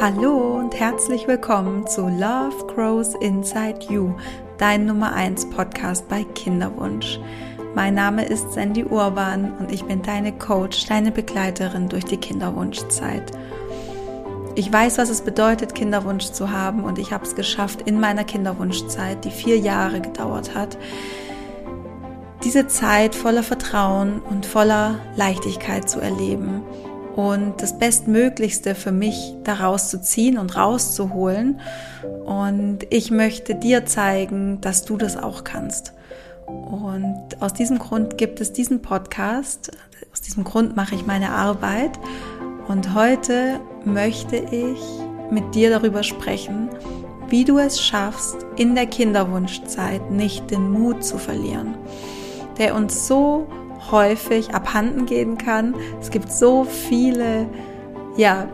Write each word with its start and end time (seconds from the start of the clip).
Hallo 0.00 0.56
und 0.56 0.78
herzlich 0.78 1.26
willkommen 1.26 1.84
zu 1.88 2.02
Love 2.02 2.72
Grows 2.72 3.16
Inside 3.16 3.80
You, 3.88 4.14
dein 4.56 4.86
Nummer 4.86 5.12
1 5.12 5.50
Podcast 5.50 6.08
bei 6.08 6.22
Kinderwunsch. 6.22 7.18
Mein 7.74 7.94
Name 7.94 8.24
ist 8.24 8.52
Sandy 8.52 8.84
Urban 8.84 9.56
und 9.58 9.72
ich 9.72 9.82
bin 9.86 10.00
deine 10.02 10.30
Coach, 10.30 10.86
deine 10.86 11.10
Begleiterin 11.10 11.88
durch 11.88 12.04
die 12.04 12.16
Kinderwunschzeit. 12.16 13.32
Ich 14.54 14.72
weiß, 14.72 14.98
was 14.98 15.10
es 15.10 15.22
bedeutet, 15.22 15.74
Kinderwunsch 15.74 16.26
zu 16.26 16.52
haben 16.52 16.84
und 16.84 17.00
ich 17.00 17.12
habe 17.12 17.24
es 17.24 17.34
geschafft 17.34 17.82
in 17.82 17.98
meiner 17.98 18.22
Kinderwunschzeit, 18.22 19.24
die 19.24 19.32
vier 19.32 19.58
Jahre 19.58 20.00
gedauert 20.00 20.54
hat, 20.54 20.78
diese 22.44 22.68
Zeit 22.68 23.16
voller 23.16 23.42
Vertrauen 23.42 24.20
und 24.20 24.46
voller 24.46 25.00
Leichtigkeit 25.16 25.90
zu 25.90 25.98
erleben 25.98 26.62
und 27.18 27.60
das 27.62 27.76
Bestmöglichste 27.76 28.76
für 28.76 28.92
mich 28.92 29.34
daraus 29.42 29.90
zu 29.90 30.00
ziehen 30.00 30.38
und 30.38 30.54
rauszuholen. 30.54 31.58
Und 32.24 32.86
ich 32.90 33.10
möchte 33.10 33.56
dir 33.56 33.86
zeigen, 33.86 34.60
dass 34.60 34.84
du 34.84 34.96
das 34.96 35.16
auch 35.16 35.42
kannst. 35.42 35.94
Und 36.46 37.26
aus 37.40 37.54
diesem 37.54 37.80
Grund 37.80 38.18
gibt 38.18 38.40
es 38.40 38.52
diesen 38.52 38.82
Podcast. 38.82 39.72
Aus 40.12 40.20
diesem 40.20 40.44
Grund 40.44 40.76
mache 40.76 40.94
ich 40.94 41.06
meine 41.06 41.30
Arbeit. 41.30 41.98
Und 42.68 42.94
heute 42.94 43.58
möchte 43.84 44.36
ich 44.36 44.78
mit 45.28 45.56
dir 45.56 45.70
darüber 45.70 46.04
sprechen, 46.04 46.68
wie 47.28 47.44
du 47.44 47.58
es 47.58 47.82
schaffst, 47.82 48.36
in 48.54 48.76
der 48.76 48.86
Kinderwunschzeit 48.86 50.08
nicht 50.12 50.52
den 50.52 50.70
Mut 50.70 51.02
zu 51.02 51.18
verlieren, 51.18 51.74
der 52.58 52.76
uns 52.76 53.08
so 53.08 53.48
häufig 53.90 54.54
abhanden 54.54 55.06
gehen 55.06 55.38
kann. 55.38 55.74
Es 56.00 56.10
gibt 56.10 56.30
so 56.30 56.64
viele, 56.64 57.46
ja, 58.16 58.48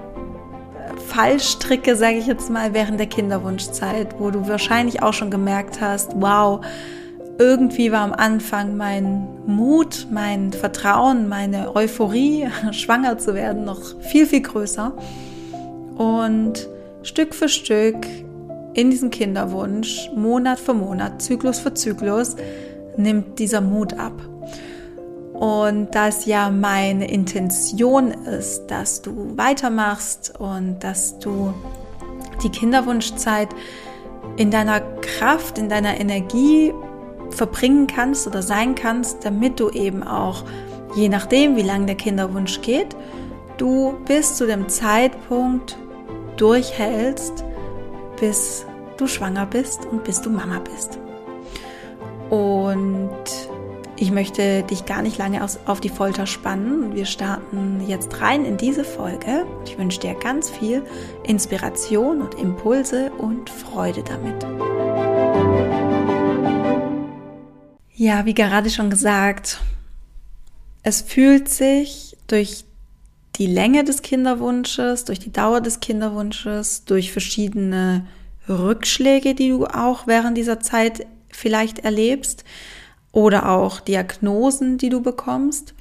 Fallstricke, 1.09 1.97
sage 1.97 2.17
ich 2.17 2.27
jetzt 2.27 2.51
mal, 2.51 2.75
während 2.75 2.99
der 2.99 3.07
Kinderwunschzeit, 3.07 4.19
wo 4.19 4.31
du 4.31 4.49
wahrscheinlich 4.49 5.03
auch 5.03 5.13
schon 5.13 5.31
gemerkt 5.31 5.81
hast, 5.81 6.13
wow, 6.17 6.65
irgendwie 7.39 7.91
war 7.91 8.01
am 8.01 8.13
Anfang 8.13 8.77
mein 8.77 9.27
Mut, 9.47 10.07
mein 10.11 10.53
Vertrauen, 10.53 11.29
meine 11.29 11.75
Euphorie, 11.75 12.49
schwanger 12.73 13.19
zu 13.19 13.35
werden, 13.35 13.65
noch 13.65 14.01
viel, 14.01 14.27
viel 14.27 14.43
größer. 14.43 14.93
Und 15.97 16.69
Stück 17.03 17.35
für 17.35 17.49
Stück 17.49 18.07
in 18.75 18.91
diesem 18.91 19.11
Kinderwunsch, 19.11 20.11
Monat 20.15 20.59
für 20.59 20.75
Monat, 20.75 21.23
Zyklus 21.23 21.61
für 21.61 21.75
Zyklus, 21.75 22.37
nimmt 22.97 23.39
dieser 23.39 23.61
Mut 23.61 23.95
ab. 23.95 24.13
Und 25.35 25.95
dass 25.95 26.27
ja 26.27 26.49
meine 26.49 27.11
Intention 27.11 28.13
ist, 28.13 28.67
dass 28.69 29.03
du 29.03 29.37
weitermachst 29.37 30.35
und 30.39 30.79
dass 30.79 31.19
du 31.19 31.53
die 32.43 32.51
Kinderwunschzeit 32.51 33.49
in 34.37 34.51
deiner 34.51 34.81
Kraft, 34.81 35.59
in 35.59 35.69
deiner 35.69 36.01
Energie 36.01 36.73
verbringen 37.31 37.87
kannst 37.87 38.27
oder 38.27 38.43
sein 38.43 38.75
kannst, 38.75 39.25
damit 39.25 39.59
du 39.59 39.71
eben 39.71 40.03
auch, 40.03 40.45
je 40.95 41.09
nachdem, 41.09 41.57
wie 41.57 41.63
lang 41.63 41.87
der 41.87 41.97
Kinderwunsch 41.97 42.61
geht, 42.61 42.97
du 43.57 43.95
bis 44.07 44.37
zu 44.37 44.47
dem 44.47 44.69
Zeitpunkt 44.69 45.77
durchhältst, 46.37 47.45
bis 48.21 48.67
du 48.97 49.07
schwanger 49.07 49.47
bist 49.47 49.87
und 49.87 50.05
bis 50.05 50.21
du 50.21 50.31
Mama 50.31 50.61
bist. 50.61 50.99
Und 52.31 53.11
ich 53.97 54.11
möchte 54.11 54.65
dich 54.65 54.87
gar 54.87 55.03
nicht 55.03 55.19
lange 55.19 55.41
auf 55.43 55.81
die 55.81 55.89
Folter 55.89 56.27
spannen. 56.27 56.95
Wir 56.95 57.07
starten 57.07 57.81
jetzt 57.87 58.21
rein 58.21 58.45
in 58.45 58.57
diese 58.57 58.85
Folge. 58.85 59.47
Ich 59.65 59.79
wünsche 59.79 60.01
dir 60.01 60.15
ganz 60.15 60.51
viel 60.51 60.83
Inspiration 61.23 62.21
und 62.21 62.35
Impulse 62.35 63.13
und 63.13 63.49
Freude 63.51 64.03
damit. 64.03 64.45
Ja, 67.95 68.27
wie 68.27 68.35
gerade 68.35 68.71
schon 68.71 68.91
gesagt, 68.91 69.61
es 70.83 71.01
fühlt 71.01 71.49
sich 71.49 72.17
durch 72.27 72.65
die 73.37 73.47
Länge 73.47 73.85
des 73.85 74.03
Kinderwunsches, 74.03 75.05
durch 75.05 75.21
die 75.21 75.33
Dauer 75.33 75.61
des 75.61 75.79
Kinderwunsches, 75.79 76.85
durch 76.85 77.13
verschiedene 77.13 78.07
Rückschläge, 78.49 79.35
die 79.35 79.51
du 79.51 79.67
auch 79.67 80.09
während 80.09 80.37
dieser 80.37 80.61
Zeit 80.61 81.07
vielleicht 81.31 81.81
erlebst, 81.81 82.45
oder 83.15 83.49
auch 83.49 83.79
Diagnosen, 83.79 84.77
die 84.77 84.89
du 84.89 85.01
bekommst, 85.01 85.73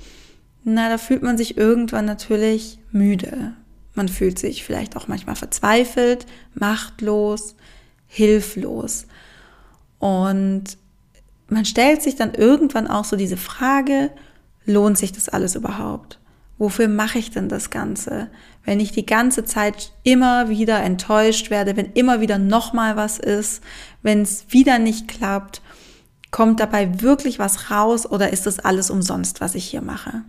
na, 0.63 0.87
da 0.87 0.97
fühlt 0.97 1.23
man 1.23 1.35
sich 1.37 1.57
irgendwann 1.57 2.05
natürlich 2.05 2.77
müde. 2.91 3.53
Man 3.95 4.07
fühlt 4.07 4.37
sich 4.39 4.63
vielleicht 4.63 4.95
auch 4.95 5.07
manchmal 5.07 5.35
verzweifelt, 5.35 6.27
machtlos, 6.53 7.55
hilflos. 8.07 9.07
Und 9.97 10.77
man 11.47 11.65
stellt 11.65 12.03
sich 12.03 12.15
dann 12.15 12.35
irgendwann 12.35 12.87
auch 12.87 13.03
so 13.03 13.15
diese 13.15 13.37
Frage, 13.37 14.11
lohnt 14.65 14.99
sich 14.99 15.11
das 15.11 15.27
alles 15.27 15.55
überhaupt? 15.55 16.19
Wofür 16.59 16.87
mache 16.87 17.17
ich 17.17 17.31
denn 17.31 17.49
das 17.49 17.71
Ganze? 17.71 18.29
Wenn 18.63 18.79
ich 18.79 18.91
die 18.91 19.07
ganze 19.07 19.43
Zeit 19.43 19.91
immer 20.03 20.49
wieder 20.49 20.81
enttäuscht 20.81 21.49
werde, 21.49 21.75
wenn 21.75 21.93
immer 21.93 22.21
wieder 22.21 22.37
nochmal 22.37 22.95
was 22.95 23.17
ist, 23.17 23.63
wenn 24.03 24.21
es 24.21 24.45
wieder 24.49 24.77
nicht 24.77 25.07
klappt 25.07 25.63
Kommt 26.33 26.59
dabei 26.59 26.99
wirklich 26.99 27.37
was 27.37 27.69
raus 27.69 28.07
oder 28.09 28.33
ist 28.33 28.47
das 28.47 28.57
alles 28.57 28.89
umsonst, 28.89 29.39
was 29.39 29.53
ich 29.53 29.65
hier 29.65 29.83
mache? 29.83 30.23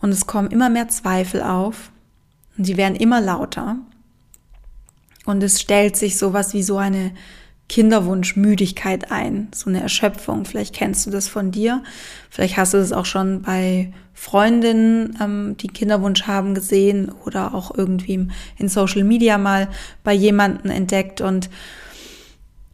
Und 0.00 0.08
es 0.08 0.26
kommen 0.26 0.50
immer 0.50 0.70
mehr 0.70 0.88
Zweifel 0.88 1.42
auf 1.42 1.90
und 2.56 2.64
sie 2.64 2.78
werden 2.78 2.96
immer 2.96 3.20
lauter. 3.20 3.76
Und 5.26 5.42
es 5.42 5.60
stellt 5.60 5.98
sich 5.98 6.16
sowas 6.16 6.54
wie 6.54 6.62
so 6.62 6.78
eine 6.78 7.12
Kinderwunschmüdigkeit 7.68 9.12
ein, 9.12 9.48
so 9.54 9.68
eine 9.68 9.82
Erschöpfung. 9.82 10.46
Vielleicht 10.46 10.74
kennst 10.74 11.04
du 11.04 11.10
das 11.10 11.28
von 11.28 11.50
dir. 11.50 11.82
Vielleicht 12.30 12.56
hast 12.56 12.72
du 12.72 12.78
das 12.78 12.92
auch 12.92 13.04
schon 13.04 13.42
bei 13.42 13.92
Freundinnen, 14.14 15.18
ähm, 15.20 15.56
die 15.58 15.68
Kinderwunsch 15.68 16.22
haben, 16.22 16.54
gesehen 16.54 17.12
oder 17.26 17.54
auch 17.54 17.76
irgendwie 17.76 18.28
in 18.56 18.68
Social 18.70 19.04
Media 19.04 19.36
mal 19.36 19.68
bei 20.02 20.14
jemanden 20.14 20.70
entdeckt 20.70 21.20
und 21.20 21.50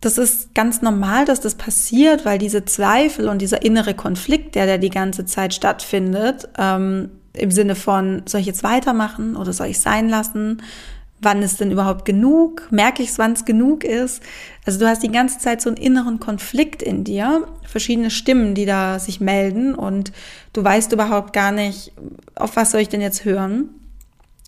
das 0.02 0.18
ist 0.18 0.52
ganz 0.54 0.82
normal, 0.82 1.24
dass 1.24 1.40
das 1.40 1.54
passiert, 1.54 2.24
weil 2.24 2.36
diese 2.36 2.64
Zweifel 2.64 3.28
und 3.28 3.40
dieser 3.40 3.62
innere 3.62 3.94
Konflikt, 3.94 4.56
der 4.56 4.66
da 4.66 4.76
die 4.76 4.90
ganze 4.90 5.24
Zeit 5.24 5.54
stattfindet, 5.54 6.48
ähm, 6.58 7.10
im 7.34 7.50
Sinne 7.52 7.76
von, 7.76 8.22
soll 8.26 8.40
ich 8.40 8.48
jetzt 8.48 8.64
weitermachen 8.64 9.36
oder 9.36 9.52
soll 9.52 9.68
ich 9.68 9.78
sein 9.78 10.08
lassen? 10.08 10.60
Wann 11.20 11.40
ist 11.40 11.60
denn 11.60 11.70
überhaupt 11.70 12.04
genug? 12.04 12.66
Merke 12.72 13.04
ich 13.04 13.10
es, 13.10 13.18
wann 13.20 13.32
es 13.32 13.44
genug 13.44 13.84
ist? 13.84 14.24
Also 14.66 14.80
du 14.80 14.88
hast 14.88 15.04
die 15.04 15.12
ganze 15.12 15.38
Zeit 15.38 15.62
so 15.62 15.70
einen 15.70 15.76
inneren 15.76 16.18
Konflikt 16.18 16.82
in 16.82 17.04
dir, 17.04 17.46
verschiedene 17.62 18.10
Stimmen, 18.10 18.56
die 18.56 18.66
da 18.66 18.98
sich 18.98 19.20
melden 19.20 19.72
und 19.72 20.10
du 20.52 20.64
weißt 20.64 20.90
überhaupt 20.92 21.32
gar 21.32 21.52
nicht, 21.52 21.92
auf 22.34 22.56
was 22.56 22.72
soll 22.72 22.80
ich 22.80 22.88
denn 22.88 23.00
jetzt 23.00 23.24
hören? 23.24 23.70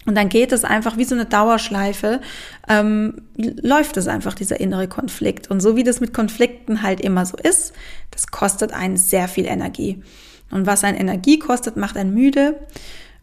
Und 0.06 0.16
dann 0.16 0.28
geht 0.28 0.52
es 0.52 0.64
einfach 0.64 0.96
wie 0.98 1.04
so 1.04 1.14
eine 1.14 1.24
Dauerschleife, 1.24 2.20
ähm, 2.68 3.22
läuft 3.36 3.96
es 3.96 4.06
einfach, 4.06 4.34
dieser 4.34 4.60
innere 4.60 4.86
Konflikt. 4.86 5.50
Und 5.50 5.60
so 5.60 5.76
wie 5.76 5.84
das 5.84 6.00
mit 6.00 6.12
Konflikten 6.12 6.82
halt 6.82 7.00
immer 7.00 7.24
so 7.24 7.36
ist, 7.36 7.72
das 8.10 8.26
kostet 8.26 8.72
einen 8.72 8.96
sehr 8.96 9.28
viel 9.28 9.46
Energie. 9.46 10.02
Und 10.50 10.66
was 10.66 10.84
ein 10.84 10.94
Energie 10.94 11.38
kostet, 11.38 11.76
macht 11.76 11.96
einen 11.96 12.12
müde 12.12 12.60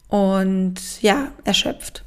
und 0.07 0.75
ja, 1.01 1.31
erschöpft. 1.43 2.03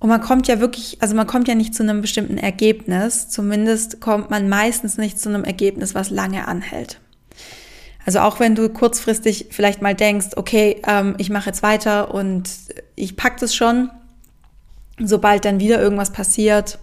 Und 0.00 0.08
man 0.08 0.20
kommt 0.20 0.48
ja 0.48 0.60
wirklich, 0.60 0.96
also 1.00 1.14
man 1.14 1.26
kommt 1.26 1.46
ja 1.46 1.54
nicht 1.54 1.74
zu 1.74 1.82
einem 1.82 2.00
bestimmten 2.00 2.38
Ergebnis. 2.38 3.28
Zumindest 3.28 4.00
kommt 4.00 4.30
man 4.30 4.48
meistens 4.48 4.96
nicht 4.98 5.20
zu 5.20 5.28
einem 5.28 5.44
Ergebnis, 5.44 5.94
was 5.94 6.10
lange 6.10 6.48
anhält. 6.48 7.00
Also 8.06 8.20
auch 8.20 8.40
wenn 8.40 8.54
du 8.54 8.68
kurzfristig 8.68 9.48
vielleicht 9.50 9.82
mal 9.82 9.94
denkst, 9.94 10.28
okay, 10.36 10.80
ähm, 10.86 11.14
ich 11.18 11.30
mache 11.30 11.46
jetzt 11.46 11.62
weiter 11.62 12.14
und 12.14 12.48
ich 12.96 13.16
pack 13.16 13.38
das 13.38 13.54
schon, 13.54 13.90
sobald 14.98 15.44
dann 15.44 15.60
wieder 15.60 15.80
irgendwas 15.80 16.10
passiert, 16.10 16.78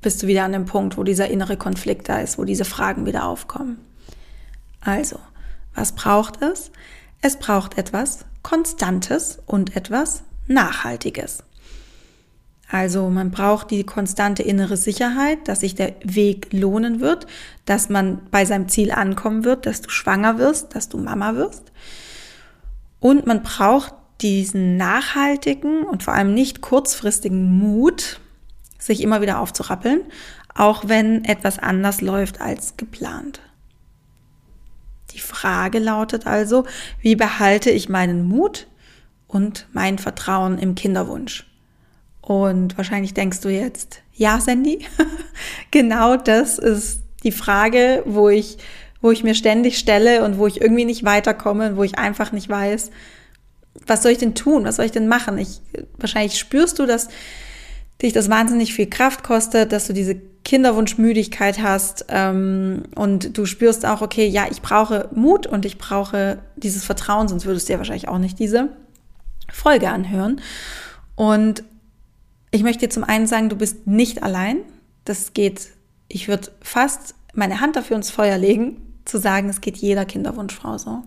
bist 0.00 0.22
du 0.22 0.26
wieder 0.26 0.44
an 0.44 0.52
dem 0.52 0.66
Punkt, 0.66 0.98
wo 0.98 1.04
dieser 1.04 1.28
innere 1.28 1.56
Konflikt 1.56 2.08
da 2.08 2.18
ist, 2.18 2.38
wo 2.38 2.44
diese 2.44 2.64
Fragen 2.64 3.06
wieder 3.06 3.24
aufkommen. 3.24 3.78
Also, 4.80 5.18
was 5.74 5.92
braucht 5.92 6.42
es? 6.42 6.72
Es 7.20 7.38
braucht 7.38 7.78
etwas 7.78 8.24
Konstantes 8.42 9.38
und 9.46 9.76
etwas 9.76 10.24
Nachhaltiges. 10.48 11.44
Also 12.72 13.10
man 13.10 13.30
braucht 13.30 13.70
die 13.70 13.84
konstante 13.84 14.42
innere 14.42 14.78
Sicherheit, 14.78 15.46
dass 15.46 15.60
sich 15.60 15.74
der 15.74 15.94
Weg 16.04 16.54
lohnen 16.54 17.00
wird, 17.00 17.26
dass 17.66 17.90
man 17.90 18.22
bei 18.30 18.46
seinem 18.46 18.70
Ziel 18.70 18.92
ankommen 18.92 19.44
wird, 19.44 19.66
dass 19.66 19.82
du 19.82 19.90
schwanger 19.90 20.38
wirst, 20.38 20.74
dass 20.74 20.88
du 20.88 20.96
Mama 20.96 21.34
wirst. 21.34 21.70
Und 22.98 23.26
man 23.26 23.42
braucht 23.42 23.92
diesen 24.22 24.78
nachhaltigen 24.78 25.82
und 25.82 26.02
vor 26.02 26.14
allem 26.14 26.32
nicht 26.32 26.62
kurzfristigen 26.62 27.58
Mut, 27.58 28.20
sich 28.78 29.02
immer 29.02 29.20
wieder 29.20 29.40
aufzurappeln, 29.40 30.00
auch 30.54 30.88
wenn 30.88 31.26
etwas 31.26 31.58
anders 31.58 32.00
läuft 32.00 32.40
als 32.40 32.78
geplant. 32.78 33.40
Die 35.10 35.20
Frage 35.20 35.78
lautet 35.78 36.26
also, 36.26 36.64
wie 37.02 37.16
behalte 37.16 37.70
ich 37.70 37.90
meinen 37.90 38.26
Mut 38.26 38.66
und 39.26 39.68
mein 39.72 39.98
Vertrauen 39.98 40.56
im 40.58 40.74
Kinderwunsch? 40.74 41.51
Und 42.22 42.78
wahrscheinlich 42.78 43.14
denkst 43.14 43.40
du 43.40 43.48
jetzt, 43.48 44.00
ja, 44.14 44.40
Sandy, 44.40 44.86
genau 45.70 46.16
das 46.16 46.58
ist 46.58 47.02
die 47.24 47.32
Frage, 47.32 48.02
wo 48.06 48.28
ich, 48.28 48.58
wo 49.00 49.10
ich 49.10 49.24
mir 49.24 49.34
ständig 49.34 49.78
stelle 49.78 50.24
und 50.24 50.38
wo 50.38 50.46
ich 50.46 50.60
irgendwie 50.60 50.84
nicht 50.84 51.04
weiterkomme 51.04 51.70
und 51.70 51.76
wo 51.76 51.82
ich 51.82 51.98
einfach 51.98 52.32
nicht 52.32 52.48
weiß, 52.48 52.90
was 53.86 54.02
soll 54.02 54.12
ich 54.12 54.18
denn 54.18 54.34
tun? 54.34 54.64
Was 54.64 54.76
soll 54.76 54.84
ich 54.84 54.92
denn 54.92 55.08
machen? 55.08 55.38
Ich, 55.38 55.60
wahrscheinlich 55.98 56.38
spürst 56.38 56.78
du, 56.78 56.86
dass 56.86 57.08
dich 58.00 58.12
das 58.12 58.30
wahnsinnig 58.30 58.74
viel 58.74 58.88
Kraft 58.88 59.24
kostet, 59.24 59.72
dass 59.72 59.86
du 59.86 59.92
diese 59.92 60.16
Kinderwunschmüdigkeit 60.44 61.62
hast 61.62 62.06
ähm, 62.08 62.82
und 62.94 63.36
du 63.38 63.46
spürst 63.46 63.86
auch, 63.86 64.02
okay, 64.02 64.26
ja, 64.26 64.46
ich 64.50 64.60
brauche 64.60 65.08
Mut 65.14 65.46
und 65.46 65.64
ich 65.64 65.78
brauche 65.78 66.38
dieses 66.56 66.84
Vertrauen, 66.84 67.28
sonst 67.28 67.46
würdest 67.46 67.68
du 67.68 67.72
ja 67.72 67.78
wahrscheinlich 67.78 68.08
auch 68.08 68.18
nicht 68.18 68.38
diese 68.38 68.68
Folge 69.50 69.88
anhören. 69.88 70.40
Und 71.14 71.62
ich 72.52 72.62
möchte 72.62 72.86
dir 72.86 72.90
zum 72.90 73.02
einen 73.02 73.26
sagen, 73.26 73.48
du 73.48 73.56
bist 73.56 73.86
nicht 73.86 74.22
allein. 74.22 74.58
Das 75.04 75.32
geht, 75.32 75.70
ich 76.06 76.28
würde 76.28 76.52
fast 76.60 77.14
meine 77.34 77.60
Hand 77.60 77.74
dafür 77.74 77.96
ins 77.96 78.10
Feuer 78.10 78.38
legen, 78.38 78.80
zu 79.04 79.18
sagen, 79.18 79.48
es 79.48 79.60
geht 79.60 79.78
jeder 79.78 80.04
Kinderwunschfrau 80.04 80.78
so. 80.78 81.02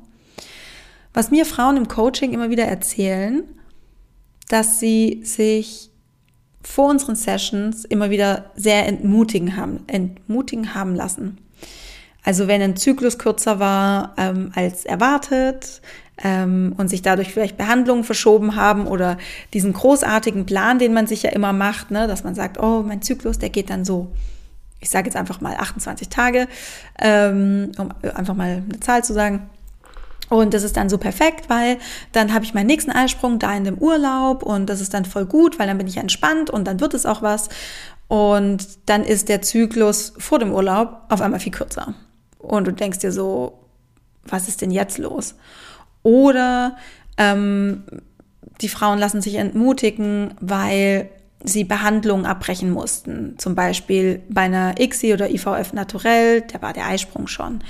Was 1.14 1.32
mir 1.32 1.46
Frauen 1.46 1.78
im 1.78 1.88
Coaching 1.88 2.34
immer 2.34 2.50
wieder 2.50 2.66
erzählen, 2.66 3.44
dass 4.50 4.80
sie 4.80 5.22
sich 5.24 5.92
vor 6.62 6.90
unseren 6.90 7.16
Sessions 7.16 7.86
immer 7.86 8.10
wieder 8.10 8.52
sehr 8.56 8.88
entmutigen 8.88 9.56
haben, 9.56 9.84
entmutigen 9.88 10.74
haben 10.74 10.96
lassen. 10.96 11.38
Also 12.24 12.48
wenn 12.48 12.62
ein 12.62 12.76
Zyklus 12.76 13.20
kürzer 13.20 13.60
war 13.60 14.16
ähm, 14.18 14.52
als 14.56 14.84
erwartet 14.84 15.82
ähm, 16.24 16.74
und 16.78 16.90
sich 16.90 17.02
dadurch 17.02 17.34
vielleicht 17.34 17.58
Behandlungen 17.58 18.04
verschoben 18.04 18.56
haben 18.56 18.88
oder 18.88 19.18
diesen 19.54 19.74
großartigen 19.74 20.46
Plan, 20.46 20.80
den 20.80 20.94
man 20.94 21.08
sich 21.08 21.24
ja 21.24 21.32
immer 21.32 21.54
macht, 21.54 21.92
ne, 21.92 22.08
dass 22.08 22.24
man 22.24 22.36
sagt, 22.36 22.60
oh, 22.62 22.84
mein 22.84 23.02
Zyklus, 23.02 23.40
der 23.40 23.50
geht 23.50 23.70
dann 23.70 23.86
so, 23.86 24.12
ich 24.80 24.90
sage 24.90 25.08
jetzt 25.08 25.18
einfach 25.18 25.42
mal 25.42 25.56
28 25.56 26.10
Tage, 26.10 26.48
ähm, 27.00 27.72
um 27.78 27.90
einfach 28.16 28.36
mal 28.36 28.64
eine 28.68 28.80
Zahl 28.80 29.04
zu 29.04 29.14
sagen. 29.14 29.50
Und 30.30 30.54
das 30.54 30.64
ist 30.64 30.76
dann 30.76 30.90
so 30.90 30.98
perfekt, 30.98 31.50
weil 31.50 31.78
dann 32.12 32.34
habe 32.34 32.46
ich 32.46 32.54
meinen 32.54 32.68
nächsten 32.68 32.92
Eisprung 32.92 33.38
da 33.38 33.56
in 33.56 33.64
dem 33.64 33.78
Urlaub 33.78 34.42
und 34.42 34.68
das 34.68 34.82
ist 34.82 34.94
dann 34.94 35.06
voll 35.06 35.26
gut, 35.26 35.60
weil 35.60 35.68
dann 35.68 35.78
bin 35.78 35.88
ich 35.88 35.98
entspannt 35.98 36.50
und 36.50 36.66
dann 36.66 36.80
wird 36.80 36.96
es 36.96 37.06
auch 37.06 37.22
was. 37.22 37.50
Und 38.08 38.68
dann 38.88 39.04
ist 39.04 39.30
der 39.30 39.42
Zyklus 39.42 40.14
vor 40.18 40.40
dem 40.40 40.52
Urlaub 40.52 41.02
auf 41.10 41.22
einmal 41.22 41.40
viel 41.40 41.52
kürzer. 41.52 41.94
Und 42.40 42.66
du 42.66 42.72
denkst 42.72 43.00
dir 43.00 43.12
so, 43.12 43.60
was 44.24 44.48
ist 44.48 44.62
denn 44.62 44.72
jetzt 44.72 44.98
los? 44.98 45.36
Oder 46.06 46.78
ähm, 47.18 47.84
die 48.62 48.70
Frauen 48.70 49.00
lassen 49.00 49.22
sich 49.22 49.36
entmutigen, 49.36 50.36
weil 50.40 51.10
sie 51.44 51.64
Behandlungen 51.64 52.28
abbrechen 52.28 52.70
mussten. 52.70 53.34
Zum 53.40 53.56
Beispiel 53.56 54.22
bei 54.30 54.42
einer 54.42 54.80
ICSI 54.80 55.14
oder 55.14 55.32
IVF 55.32 55.74
naturell, 55.74 56.42
da 56.42 56.62
war 56.62 56.74
der 56.74 56.86
Eisprung 56.86 57.26
schon. 57.26 57.64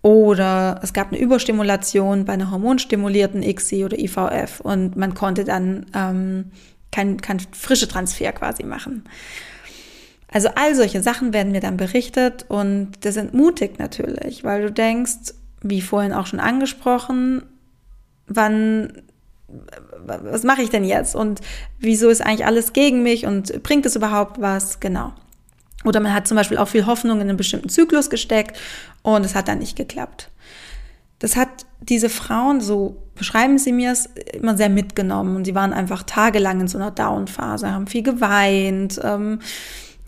Oder 0.00 0.78
es 0.84 0.92
gab 0.92 1.08
eine 1.08 1.20
Überstimulation 1.20 2.24
bei 2.24 2.34
einer 2.34 2.52
hormonstimulierten 2.52 3.42
ICSI 3.42 3.84
oder 3.84 3.98
IVF 3.98 4.60
und 4.60 4.94
man 4.94 5.14
konnte 5.14 5.42
dann 5.42 5.86
ähm, 5.92 6.52
kein, 6.92 7.20
kein 7.20 7.40
frische 7.40 7.88
Transfer 7.88 8.30
quasi 8.30 8.62
machen. 8.62 9.02
Also 10.30 10.50
all 10.54 10.76
solche 10.76 11.02
Sachen 11.02 11.34
werden 11.34 11.50
mir 11.50 11.60
dann 11.60 11.76
berichtet 11.76 12.46
und 12.48 12.92
das 13.00 13.16
entmutigt 13.16 13.80
natürlich, 13.80 14.44
weil 14.44 14.62
du 14.62 14.70
denkst, 14.70 15.34
wie 15.62 15.80
vorhin 15.80 16.12
auch 16.12 16.26
schon 16.26 16.40
angesprochen, 16.40 17.42
wann, 18.26 19.02
was 20.06 20.42
mache 20.42 20.62
ich 20.62 20.70
denn 20.70 20.84
jetzt 20.84 21.14
und 21.14 21.40
wieso 21.78 22.08
ist 22.08 22.20
eigentlich 22.20 22.46
alles 22.46 22.72
gegen 22.72 23.02
mich 23.02 23.26
und 23.26 23.62
bringt 23.62 23.86
es 23.86 23.96
überhaupt 23.96 24.40
was? 24.40 24.80
Genau. 24.80 25.12
Oder 25.84 26.00
man 26.00 26.12
hat 26.12 26.26
zum 26.26 26.36
Beispiel 26.36 26.58
auch 26.58 26.68
viel 26.68 26.86
Hoffnung 26.86 27.20
in 27.20 27.28
einen 27.28 27.36
bestimmten 27.36 27.68
Zyklus 27.68 28.10
gesteckt 28.10 28.56
und 29.02 29.24
es 29.24 29.34
hat 29.34 29.48
dann 29.48 29.58
nicht 29.58 29.76
geklappt. 29.76 30.30
Das 31.18 31.36
hat 31.36 31.48
diese 31.80 32.08
Frauen, 32.08 32.60
so 32.60 33.02
beschreiben 33.14 33.58
sie 33.58 33.72
mir 33.72 33.92
es, 33.92 34.06
immer 34.32 34.56
sehr 34.56 34.68
mitgenommen. 34.68 35.36
Und 35.36 35.44
sie 35.44 35.54
waren 35.54 35.72
einfach 35.72 36.02
tagelang 36.02 36.60
in 36.60 36.68
so 36.68 36.78
einer 36.78 36.90
Down-Phase, 36.90 37.70
haben 37.70 37.86
viel 37.86 38.02
geweint, 38.02 39.00
ähm, 39.02 39.40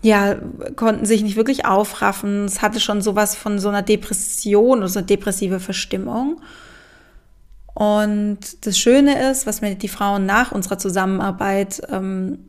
ja, 0.01 0.35
konnten 0.75 1.05
sich 1.05 1.23
nicht 1.23 1.35
wirklich 1.35 1.65
aufraffen. 1.65 2.45
Es 2.45 2.61
hatte 2.61 2.79
schon 2.79 3.01
sowas 3.01 3.35
von 3.35 3.59
so 3.59 3.69
einer 3.69 3.81
Depression 3.81 4.79
oder 4.79 4.87
so 4.87 4.99
eine 4.99 5.07
depressive 5.07 5.59
Verstimmung. 5.59 6.41
Und 7.73 8.65
das 8.65 8.77
Schöne 8.77 9.29
ist, 9.29 9.45
was 9.45 9.61
mir 9.61 9.75
die 9.75 9.87
Frauen 9.87 10.25
nach 10.25 10.51
unserer 10.51 10.77
Zusammenarbeit 10.77 11.81
ähm, 11.89 12.39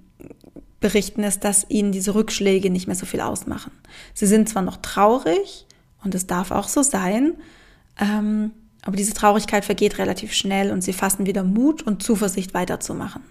berichten, 0.80 1.22
ist, 1.22 1.44
dass 1.44 1.68
ihnen 1.68 1.92
diese 1.92 2.14
Rückschläge 2.14 2.70
nicht 2.70 2.86
mehr 2.86 2.96
so 2.96 3.06
viel 3.06 3.20
ausmachen. 3.20 3.70
Sie 4.14 4.26
sind 4.26 4.48
zwar 4.48 4.62
noch 4.62 4.78
traurig 4.78 5.66
und 6.02 6.14
es 6.14 6.26
darf 6.26 6.50
auch 6.50 6.68
so 6.68 6.82
sein, 6.82 7.34
ähm, 8.00 8.52
aber 8.82 8.96
diese 8.96 9.12
Traurigkeit 9.12 9.64
vergeht 9.64 9.98
relativ 9.98 10.32
schnell 10.32 10.72
und 10.72 10.82
sie 10.82 10.94
fassen 10.94 11.26
wieder 11.26 11.44
Mut 11.44 11.82
und 11.82 12.02
Zuversicht 12.02 12.54
weiterzumachen. 12.54 13.22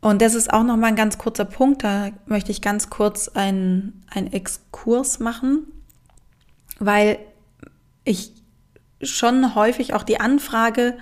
Und 0.00 0.22
das 0.22 0.34
ist 0.34 0.52
auch 0.52 0.62
noch 0.62 0.76
mal 0.76 0.86
ein 0.88 0.96
ganz 0.96 1.18
kurzer 1.18 1.44
Punkt, 1.44 1.82
da 1.82 2.10
möchte 2.26 2.52
ich 2.52 2.62
ganz 2.62 2.90
kurz 2.90 3.26
einen, 3.28 4.04
einen 4.08 4.32
Exkurs 4.32 5.18
machen, 5.18 5.66
weil 6.78 7.18
ich 8.04 8.32
schon 9.02 9.54
häufig 9.54 9.94
auch 9.94 10.02
die 10.02 10.20
Anfrage 10.20 10.96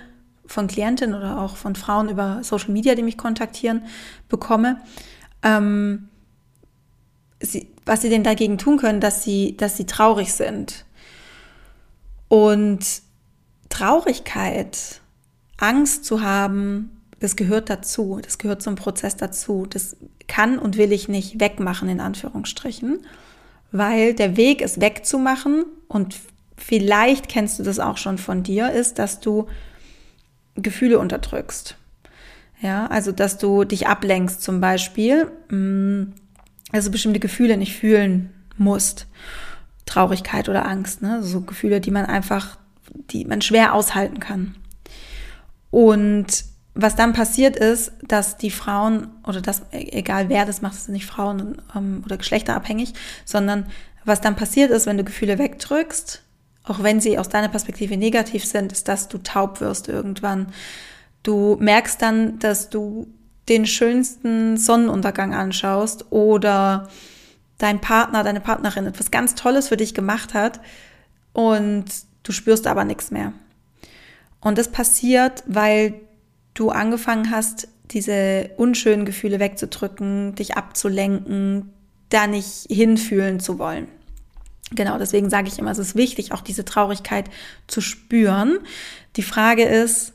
von 0.45 0.67
Klientinnen 0.67 1.15
oder 1.15 1.39
auch 1.39 1.55
von 1.55 1.75
Frauen 1.75 2.09
über 2.09 2.43
Social 2.43 2.71
Media, 2.71 2.95
die 2.95 3.03
mich 3.03 3.17
kontaktieren, 3.17 3.85
bekomme, 4.29 4.79
ähm, 5.43 6.09
sie, 7.39 7.67
was 7.85 8.01
sie 8.01 8.09
denn 8.09 8.23
dagegen 8.23 8.57
tun 8.57 8.77
können, 8.77 8.99
dass 8.99 9.23
sie, 9.23 9.57
dass 9.57 9.77
sie 9.77 9.85
traurig 9.85 10.33
sind. 10.33 10.85
Und 12.27 12.85
Traurigkeit, 13.69 15.01
Angst 15.57 16.05
zu 16.05 16.21
haben, 16.21 17.01
das 17.19 17.35
gehört 17.35 17.69
dazu, 17.69 18.19
das 18.21 18.37
gehört 18.37 18.61
zum 18.61 18.75
Prozess 18.75 19.15
dazu. 19.15 19.65
Das 19.67 19.95
kann 20.27 20.59
und 20.59 20.77
will 20.77 20.91
ich 20.91 21.07
nicht 21.07 21.39
wegmachen, 21.39 21.89
in 21.89 21.99
Anführungsstrichen, 21.99 22.99
weil 23.71 24.13
der 24.13 24.37
Weg, 24.37 24.61
es 24.61 24.79
wegzumachen, 24.81 25.65
und 25.87 26.15
vielleicht 26.57 27.27
kennst 27.29 27.59
du 27.59 27.63
das 27.63 27.79
auch 27.79 27.97
schon 27.97 28.17
von 28.17 28.43
dir, 28.43 28.71
ist, 28.71 28.99
dass 28.99 29.19
du 29.19 29.47
Gefühle 30.55 30.99
unterdrückst. 30.99 31.77
Ja, 32.61 32.87
also 32.87 33.11
dass 33.11 33.37
du 33.37 33.63
dich 33.63 33.87
ablenkst 33.87 34.41
zum 34.41 34.61
Beispiel, 34.61 35.29
mm, 35.49 36.13
also 36.71 36.91
bestimmte 36.91 37.19
Gefühle 37.19 37.57
nicht 37.57 37.75
fühlen 37.75 38.33
musst. 38.57 39.07
Traurigkeit 39.85 40.49
oder 40.49 40.65
Angst, 40.65 41.01
ne? 41.01 41.21
So 41.21 41.41
Gefühle, 41.41 41.79
die 41.79 41.91
man 41.91 42.05
einfach, 42.05 42.57
die 43.11 43.25
man 43.25 43.41
schwer 43.41 43.73
aushalten 43.73 44.19
kann. 44.19 44.55
Und 45.69 46.45
was 46.73 46.95
dann 46.95 47.13
passiert 47.13 47.55
ist, 47.55 47.93
dass 48.07 48.37
die 48.37 48.51
Frauen 48.51 49.07
oder 49.25 49.41
das, 49.41 49.63
egal 49.71 50.29
wer 50.29 50.45
das 50.45 50.61
macht, 50.61 50.73
das 50.73 50.85
sind 50.85 50.93
nicht 50.93 51.05
Frauen 51.05 51.61
ähm, 51.75 52.01
oder 52.05 52.17
geschlechterabhängig, 52.17 52.93
sondern 53.23 53.65
was 54.03 54.21
dann 54.21 54.35
passiert 54.35 54.71
ist, 54.71 54.85
wenn 54.85 54.97
du 54.97 55.03
Gefühle 55.03 55.37
wegdrückst, 55.37 56.21
auch 56.67 56.81
wenn 56.83 56.99
sie 56.99 57.17
aus 57.17 57.29
deiner 57.29 57.49
Perspektive 57.49 57.97
negativ 57.97 58.45
sind, 58.45 58.71
ist, 58.71 58.87
dass 58.87 59.07
du 59.07 59.19
taub 59.19 59.61
wirst 59.61 59.87
irgendwann. 59.87 60.47
Du 61.23 61.57
merkst 61.59 62.01
dann, 62.01 62.39
dass 62.39 62.69
du 62.69 63.07
den 63.47 63.65
schönsten 63.65 64.57
Sonnenuntergang 64.57 65.33
anschaust 65.33 66.11
oder 66.11 66.89
dein 67.57 67.79
Partner, 67.79 68.23
deine 68.23 68.41
Partnerin 68.41 68.87
etwas 68.87 69.11
ganz 69.11 69.35
Tolles 69.35 69.67
für 69.67 69.77
dich 69.77 69.93
gemacht 69.93 70.33
hat 70.33 70.59
und 71.33 71.85
du 72.23 72.31
spürst 72.31 72.67
aber 72.67 72.83
nichts 72.83 73.11
mehr. 73.11 73.33
Und 74.41 74.57
das 74.57 74.71
passiert, 74.71 75.43
weil 75.47 75.95
du 76.53 76.69
angefangen 76.69 77.31
hast, 77.31 77.67
diese 77.91 78.49
unschönen 78.57 79.05
Gefühle 79.05 79.39
wegzudrücken, 79.39 80.35
dich 80.35 80.57
abzulenken, 80.57 81.71
da 82.09 82.27
nicht 82.27 82.65
hinfühlen 82.69 83.39
zu 83.39 83.59
wollen. 83.59 83.87
Genau, 84.71 84.97
deswegen 84.97 85.29
sage 85.29 85.47
ich 85.47 85.59
immer, 85.59 85.71
es 85.71 85.77
ist 85.77 85.95
wichtig, 85.95 86.31
auch 86.31 86.41
diese 86.41 86.65
Traurigkeit 86.65 87.29
zu 87.67 87.81
spüren. 87.81 88.57
Die 89.15 89.23
Frage 89.23 89.63
ist, 89.63 90.13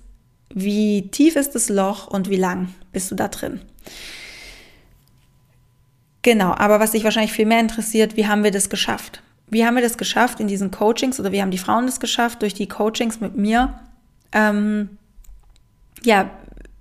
wie 0.53 1.09
tief 1.11 1.37
ist 1.37 1.55
das 1.55 1.69
Loch 1.69 2.09
und 2.09 2.29
wie 2.29 2.37
lang 2.37 2.75
bist 2.93 3.11
du 3.11 3.15
da 3.15 3.29
drin? 3.29 3.61
Genau, 6.23 6.53
aber 6.53 6.81
was 6.81 6.91
dich 6.91 7.05
wahrscheinlich 7.05 7.33
viel 7.33 7.47
mehr 7.47 7.61
interessiert, 7.61 8.17
wie 8.17 8.27
haben 8.27 8.45
wir 8.45 8.51
das 8.51 8.69
geschafft? 8.69 9.23
Wie 9.49 9.65
haben 9.65 9.75
wir 9.75 9.83
das 9.83 9.97
geschafft 9.97 10.41
in 10.41 10.49
diesen 10.49 10.71
Coachings 10.71 11.19
oder 11.19 11.33
wie 11.33 11.41
haben 11.41 11.51
die 11.51 11.59
Frauen 11.59 11.87
das 11.87 12.01
geschafft 12.01 12.43
durch 12.43 12.55
die 12.55 12.69
Coachings 12.69 13.21
mit 13.21 13.37
mir? 13.37 13.81
Ähm, 14.33 14.99
ja, 16.03 16.31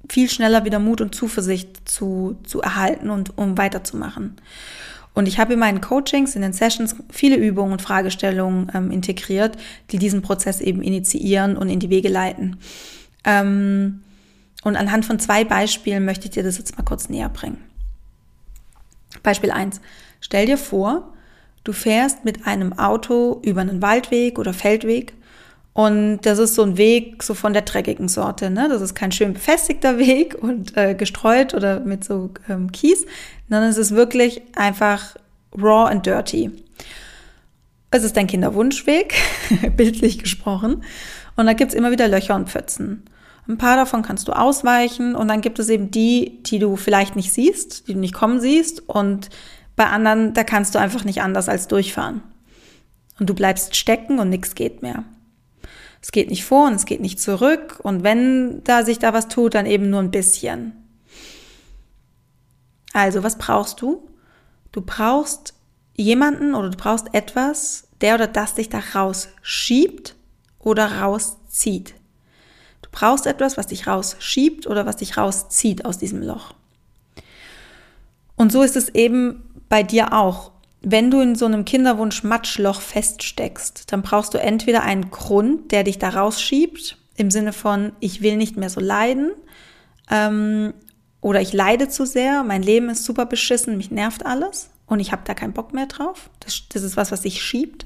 viel 0.09 0.29
schneller 0.29 0.65
wieder 0.65 0.79
Mut 0.79 1.01
und 1.01 1.15
Zuversicht 1.15 1.88
zu, 1.88 2.38
zu 2.43 2.61
erhalten 2.61 3.09
und 3.09 3.38
um 3.38 3.57
weiterzumachen. 3.57 4.35
Und 5.19 5.27
ich 5.27 5.38
habe 5.38 5.51
in 5.51 5.59
meinen 5.59 5.81
Coachings, 5.81 6.38
in 6.38 6.41
den 6.41 6.53
Sessions 6.53 6.95
viele 7.09 7.35
Übungen 7.35 7.73
und 7.73 7.81
Fragestellungen 7.81 8.71
ähm, 8.73 8.89
integriert, 8.89 9.57
die 9.91 9.97
diesen 9.97 10.21
Prozess 10.21 10.61
eben 10.61 10.81
initiieren 10.81 11.57
und 11.57 11.67
in 11.67 11.81
die 11.81 11.89
Wege 11.89 12.07
leiten. 12.07 12.55
Ähm, 13.25 13.99
Und 14.63 14.77
anhand 14.77 15.05
von 15.05 15.19
zwei 15.19 15.43
Beispielen 15.43 16.05
möchte 16.05 16.27
ich 16.27 16.31
dir 16.31 16.43
das 16.43 16.57
jetzt 16.57 16.77
mal 16.77 16.85
kurz 16.85 17.09
näher 17.09 17.27
bringen. 17.27 17.57
Beispiel 19.21 19.51
1. 19.51 19.81
Stell 20.21 20.45
dir 20.45 20.57
vor, 20.57 21.11
du 21.65 21.73
fährst 21.73 22.23
mit 22.23 22.47
einem 22.47 22.79
Auto 22.79 23.41
über 23.43 23.59
einen 23.59 23.81
Waldweg 23.81 24.39
oder 24.39 24.53
Feldweg 24.53 25.11
und 25.79 26.19
das 26.24 26.39
ist 26.39 26.55
so 26.55 26.63
ein 26.63 26.75
Weg 26.75 27.24
so 27.24 27.33
von 27.33 27.53
der 27.53 27.62
dreckigen 27.62 28.09
Sorte. 28.09 28.50
Ne? 28.50 28.67
Das 28.67 28.81
ist 28.81 28.95
kein 28.95 29.13
schön 29.13 29.31
befestigter 29.31 29.98
Weg 29.98 30.36
und 30.38 30.75
äh, 30.75 30.93
gestreut 30.93 31.53
oder 31.53 31.79
mit 31.79 32.03
so 32.03 32.31
ähm, 32.50 32.69
Kies, 32.74 33.05
sondern 33.48 33.69
es 33.69 33.77
ist 33.77 33.91
wirklich 33.91 34.41
einfach 34.57 35.15
raw 35.57 35.89
and 35.89 36.05
dirty. 36.05 36.51
Es 37.91 38.03
ist 38.03 38.17
dein 38.17 38.27
Kinderwunschweg, 38.27 39.13
bildlich 39.77 40.19
gesprochen. 40.19 40.83
Und 41.38 41.45
da 41.45 41.53
gibt's 41.53 41.75
immer 41.75 41.91
wieder 41.91 42.09
Löcher 42.09 42.36
und 42.36 42.50
Pfützen. 42.50 43.05
Ein 43.48 43.57
paar 43.57 43.77
davon 43.77 44.01
kannst 44.01 44.27
du 44.27 44.33
ausweichen 44.33 45.15
und 45.15 45.29
dann 45.29 45.39
gibt 45.39 45.59
es 45.59 45.69
eben 45.69 45.91
die, 45.91 46.43
die 46.43 46.59
du 46.59 46.75
vielleicht 46.75 47.15
nicht 47.15 47.31
siehst, 47.31 47.88
die 47.88 47.93
du 47.93 48.00
nicht 48.00 48.13
kommen 48.13 48.41
siehst 48.41 48.89
und 48.89 49.29
bei 49.77 49.86
anderen, 49.86 50.33
da 50.33 50.43
kannst 50.43 50.75
du 50.75 50.79
einfach 50.79 51.05
nicht 51.05 51.21
anders 51.21 51.48
als 51.48 51.69
durchfahren. 51.69 52.21
Und 53.17 53.29
du 53.29 53.33
bleibst 53.33 53.77
stecken 53.77 54.19
und 54.19 54.27
nichts 54.27 54.55
geht 54.55 54.81
mehr. 54.81 55.05
Es 56.01 56.11
geht 56.11 56.29
nicht 56.29 56.45
vor 56.45 56.67
und 56.67 56.75
es 56.75 56.85
geht 56.85 57.01
nicht 57.01 57.19
zurück 57.19 57.79
und 57.83 58.03
wenn 58.03 58.63
da 58.63 58.83
sich 58.83 58.99
da 58.99 59.13
was 59.13 59.27
tut, 59.27 59.53
dann 59.53 59.65
eben 59.65 59.89
nur 59.89 59.99
ein 59.99 60.11
bisschen. 60.11 60.73
Also, 62.93 63.23
was 63.23 63.37
brauchst 63.37 63.81
du? 63.81 64.07
Du 64.71 64.81
brauchst 64.81 65.53
jemanden 65.95 66.55
oder 66.55 66.69
du 66.69 66.77
brauchst 66.77 67.13
etwas, 67.13 67.87
der 68.01 68.15
oder 68.15 68.27
das 68.27 68.55
dich 68.55 68.69
da 68.69 68.81
rausschiebt 68.95 70.15
oder 70.59 71.01
rauszieht. 71.01 71.93
Du 72.81 72.89
brauchst 72.91 73.25
etwas, 73.25 73.57
was 73.57 73.67
dich 73.67 73.87
rausschiebt 73.87 74.67
oder 74.67 74.85
was 74.85 74.97
dich 74.97 75.17
rauszieht 75.17 75.85
aus 75.85 75.97
diesem 75.97 76.21
Loch. 76.21 76.53
Und 78.35 78.51
so 78.51 78.63
ist 78.63 78.77
es 78.77 78.89
eben 78.89 79.43
bei 79.67 79.83
dir 79.83 80.13
auch. 80.13 80.51
Wenn 80.81 81.12
du 81.12 81.19
in 81.19 81.36
so 81.36 81.45
einem 81.45 81.65
Kinderwunsch-Matschloch 81.65 82.81
feststeckst, 82.81 83.91
dann 83.91 84.01
brauchst 84.01 84.33
du 84.33 84.38
entweder 84.38 84.83
einen 84.83 85.12
Grund, 85.12 85.71
der 85.71 85.83
dich 85.83 86.00
da 86.00 86.09
rausschiebt, 86.09 86.98
im 87.17 87.31
Sinne 87.31 87.51
von, 87.51 87.91
ich 88.00 88.21
will 88.21 88.38
nicht 88.38 88.55
mehr 88.55 88.69
so 88.69 88.79
leiden, 88.79 89.31
ähm, 90.09 90.74
oder 91.21 91.41
ich 91.41 91.51
leide 91.51 91.89
zu 91.89 92.05
sehr, 92.05 92.43
mein 92.43 92.63
Leben 92.63 92.89
ist 92.89 93.03
super 93.03 93.25
beschissen, 93.25 93.75
mich 93.75 93.91
nervt 93.91 94.25
alles 94.25 94.69
und 94.88 95.01
ich 95.01 95.12
habe 95.12 95.24
da 95.25 95.33
keinen 95.33 95.51
Bock 95.51 95.74
mehr 95.74 95.86
drauf. 95.86 96.29
Das, 96.39 96.63
das 96.69 96.83
ist 96.83 96.95
was, 96.95 97.12
was 97.12 97.24
sich 97.24 97.41
schiebt. 97.43 97.86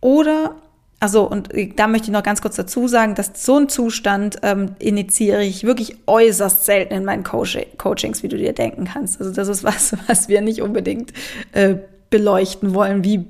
Oder 0.00 0.56
also, 1.00 1.28
und 1.28 1.50
da 1.76 1.86
möchte 1.86 2.06
ich 2.06 2.12
noch 2.12 2.24
ganz 2.24 2.42
kurz 2.42 2.56
dazu 2.56 2.88
sagen, 2.88 3.14
dass 3.14 3.30
so 3.34 3.56
einen 3.56 3.68
Zustand 3.68 4.38
ähm, 4.42 4.74
initiiere 4.80 5.44
ich 5.44 5.62
wirklich 5.62 5.96
äußerst 6.06 6.64
selten 6.64 6.92
in 6.92 7.04
meinen 7.04 7.22
Coach 7.22 7.56
Coachings, 7.76 8.24
wie 8.24 8.28
du 8.28 8.36
dir 8.36 8.52
denken 8.52 8.84
kannst. 8.84 9.20
Also, 9.20 9.32
das 9.32 9.46
ist 9.46 9.62
was, 9.62 9.94
was 10.08 10.28
wir 10.28 10.40
nicht 10.40 10.60
unbedingt 10.60 11.12
äh, 11.52 11.76
beleuchten 12.10 12.74
wollen, 12.74 13.04
wie 13.04 13.26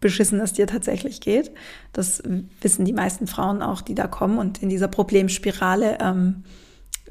beschissen 0.00 0.40
es 0.40 0.52
dir 0.52 0.66
tatsächlich 0.66 1.20
geht. 1.20 1.52
Das 1.92 2.22
wissen 2.60 2.84
die 2.84 2.92
meisten 2.92 3.26
Frauen 3.26 3.62
auch, 3.62 3.80
die 3.80 3.94
da 3.94 4.06
kommen. 4.06 4.38
Und 4.38 4.62
in 4.62 4.68
dieser 4.68 4.88
Problemspirale 4.88 5.98
ähm, 6.00 6.42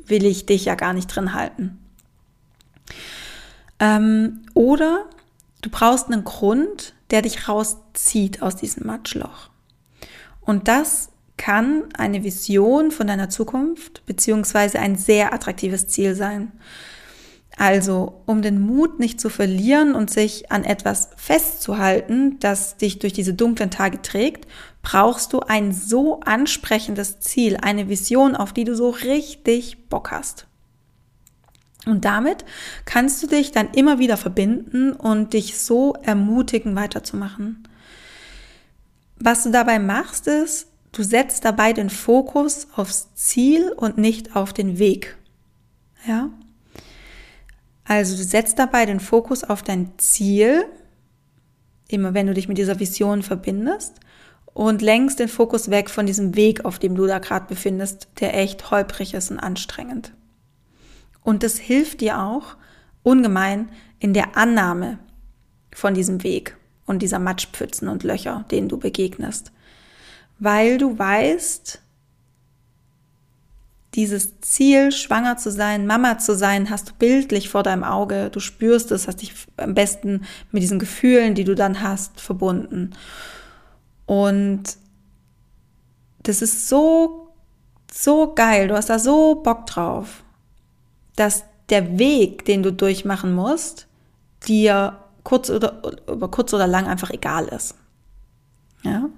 will 0.05 0.25
ich 0.25 0.45
dich 0.45 0.65
ja 0.65 0.75
gar 0.75 0.93
nicht 0.93 1.07
drin 1.07 1.33
halten. 1.33 1.79
Ähm, 3.79 4.41
oder 4.53 5.05
du 5.61 5.69
brauchst 5.69 6.11
einen 6.11 6.23
Grund, 6.23 6.93
der 7.11 7.21
dich 7.21 7.47
rauszieht 7.47 8.41
aus 8.41 8.55
diesem 8.55 8.87
Matschloch. 8.87 9.49
Und 10.47 10.69
das 10.69 11.09
kann 11.35 11.83
eine 11.95 12.23
Vision 12.23 12.89
von 12.91 13.05
deiner 13.05 13.29
Zukunft 13.29 14.03
beziehungsweise 14.05 14.79
ein 14.79 14.95
sehr 14.95 15.33
attraktives 15.33 15.87
Ziel 15.87 16.15
sein. 16.15 16.53
Also, 17.57 18.21
um 18.25 18.41
den 18.41 18.61
Mut 18.61 18.97
nicht 18.97 19.19
zu 19.19 19.29
verlieren 19.29 19.93
und 19.93 20.09
sich 20.09 20.51
an 20.51 20.63
etwas 20.63 21.09
festzuhalten, 21.17 22.39
das 22.39 22.77
dich 22.77 22.99
durch 22.99 23.13
diese 23.13 23.33
dunklen 23.33 23.71
Tage 23.71 24.01
trägt, 24.01 24.47
brauchst 24.83 25.33
du 25.33 25.41
ein 25.41 25.73
so 25.73 26.21
ansprechendes 26.21 27.19
Ziel, 27.19 27.57
eine 27.61 27.89
Vision, 27.89 28.35
auf 28.35 28.53
die 28.53 28.63
du 28.63 28.73
so 28.73 28.89
richtig 28.89 29.89
Bock 29.89 30.11
hast. 30.11 30.47
Und 31.85 32.05
damit 32.05 32.45
kannst 32.85 33.21
du 33.21 33.27
dich 33.27 33.51
dann 33.51 33.71
immer 33.71 33.99
wieder 33.99 34.15
verbinden 34.15 34.93
und 34.93 35.33
dich 35.33 35.57
so 35.57 35.93
ermutigen, 36.03 36.75
weiterzumachen. 36.75 37.67
Was 39.19 39.43
du 39.43 39.51
dabei 39.51 39.79
machst, 39.79 40.27
ist, 40.27 40.67
du 40.91 41.03
setzt 41.03 41.45
dabei 41.45 41.73
den 41.73 41.89
Fokus 41.89 42.67
aufs 42.75 43.13
Ziel 43.15 43.71
und 43.71 43.97
nicht 43.97 44.35
auf 44.35 44.53
den 44.53 44.79
Weg. 44.79 45.17
Ja? 46.07 46.29
Also 47.83 48.15
du 48.15 48.23
setzt 48.23 48.59
dabei 48.59 48.85
den 48.85 48.99
Fokus 48.99 49.43
auf 49.43 49.63
dein 49.63 49.97
Ziel, 49.97 50.65
immer 51.87 52.13
wenn 52.13 52.27
du 52.27 52.33
dich 52.33 52.47
mit 52.47 52.57
dieser 52.57 52.79
Vision 52.79 53.23
verbindest 53.23 53.95
und 54.53 54.81
lenkst 54.81 55.19
den 55.19 55.29
Fokus 55.29 55.69
weg 55.69 55.89
von 55.89 56.05
diesem 56.05 56.35
Weg, 56.35 56.65
auf 56.65 56.79
dem 56.79 56.95
du 56.95 57.07
da 57.07 57.19
gerade 57.19 57.45
befindest, 57.47 58.09
der 58.19 58.37
echt 58.37 58.71
holprig 58.71 59.13
ist 59.13 59.31
und 59.31 59.39
anstrengend. 59.39 60.13
Und 61.23 61.43
das 61.43 61.57
hilft 61.57 62.01
dir 62.01 62.21
auch 62.21 62.57
ungemein 63.03 63.69
in 63.99 64.13
der 64.13 64.35
Annahme 64.35 64.99
von 65.73 65.93
diesem 65.93 66.23
Weg 66.23 66.56
und 66.87 66.99
dieser 67.03 67.19
Matschpfützen 67.19 67.87
und 67.87 68.03
Löcher, 68.03 68.45
denen 68.49 68.69
du 68.69 68.77
begegnest. 68.77 69.51
Weil 70.39 70.79
du 70.79 70.97
weißt, 70.97 71.79
dieses 73.93 74.39
Ziel, 74.41 74.91
schwanger 74.91 75.37
zu 75.37 75.51
sein, 75.51 75.87
Mama 75.87 76.17
zu 76.17 76.35
sein, 76.35 76.69
hast 76.69 76.89
du 76.89 76.93
bildlich 76.93 77.49
vor 77.49 77.63
deinem 77.63 77.83
Auge. 77.83 78.29
Du 78.31 78.39
spürst 78.39 78.91
es, 78.91 79.07
hast 79.07 79.21
dich 79.21 79.33
am 79.57 79.73
besten 79.73 80.23
mit 80.51 80.63
diesen 80.63 80.79
Gefühlen, 80.79 81.35
die 81.35 81.43
du 81.43 81.55
dann 81.55 81.81
hast, 81.81 82.21
verbunden. 82.21 82.91
Und 84.05 84.77
das 86.23 86.41
ist 86.41 86.69
so, 86.69 87.33
so 87.91 88.33
geil. 88.33 88.67
Du 88.67 88.75
hast 88.75 88.89
da 88.89 88.99
so 88.99 89.35
Bock 89.35 89.65
drauf, 89.65 90.23
dass 91.15 91.43
der 91.69 91.97
Weg, 91.97 92.45
den 92.45 92.63
du 92.63 92.71
durchmachen 92.71 93.33
musst, 93.33 93.87
dir 94.47 94.97
kurz 95.27 95.49
oder 95.49 95.81
über 96.07 96.31
kurz 96.31 96.53
oder 96.53 96.67
lang 96.67 96.87
einfach 96.87 97.09
egal 97.09 97.49
ist. 97.49 97.75
Ja. 98.83 99.09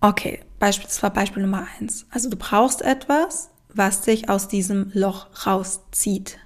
Okay, 0.00 0.40
Beispiel, 0.58 0.86
das 0.86 1.02
war 1.02 1.10
Beispiel 1.10 1.42
Nummer 1.42 1.66
eins. 1.78 2.06
Also 2.08 2.30
du 2.30 2.38
brauchst 2.38 2.80
etwas, 2.80 3.50
was 3.68 4.00
dich 4.00 4.30
aus 4.30 4.48
diesem 4.48 4.90
Loch 4.94 5.26
rauszieht. 5.46 6.38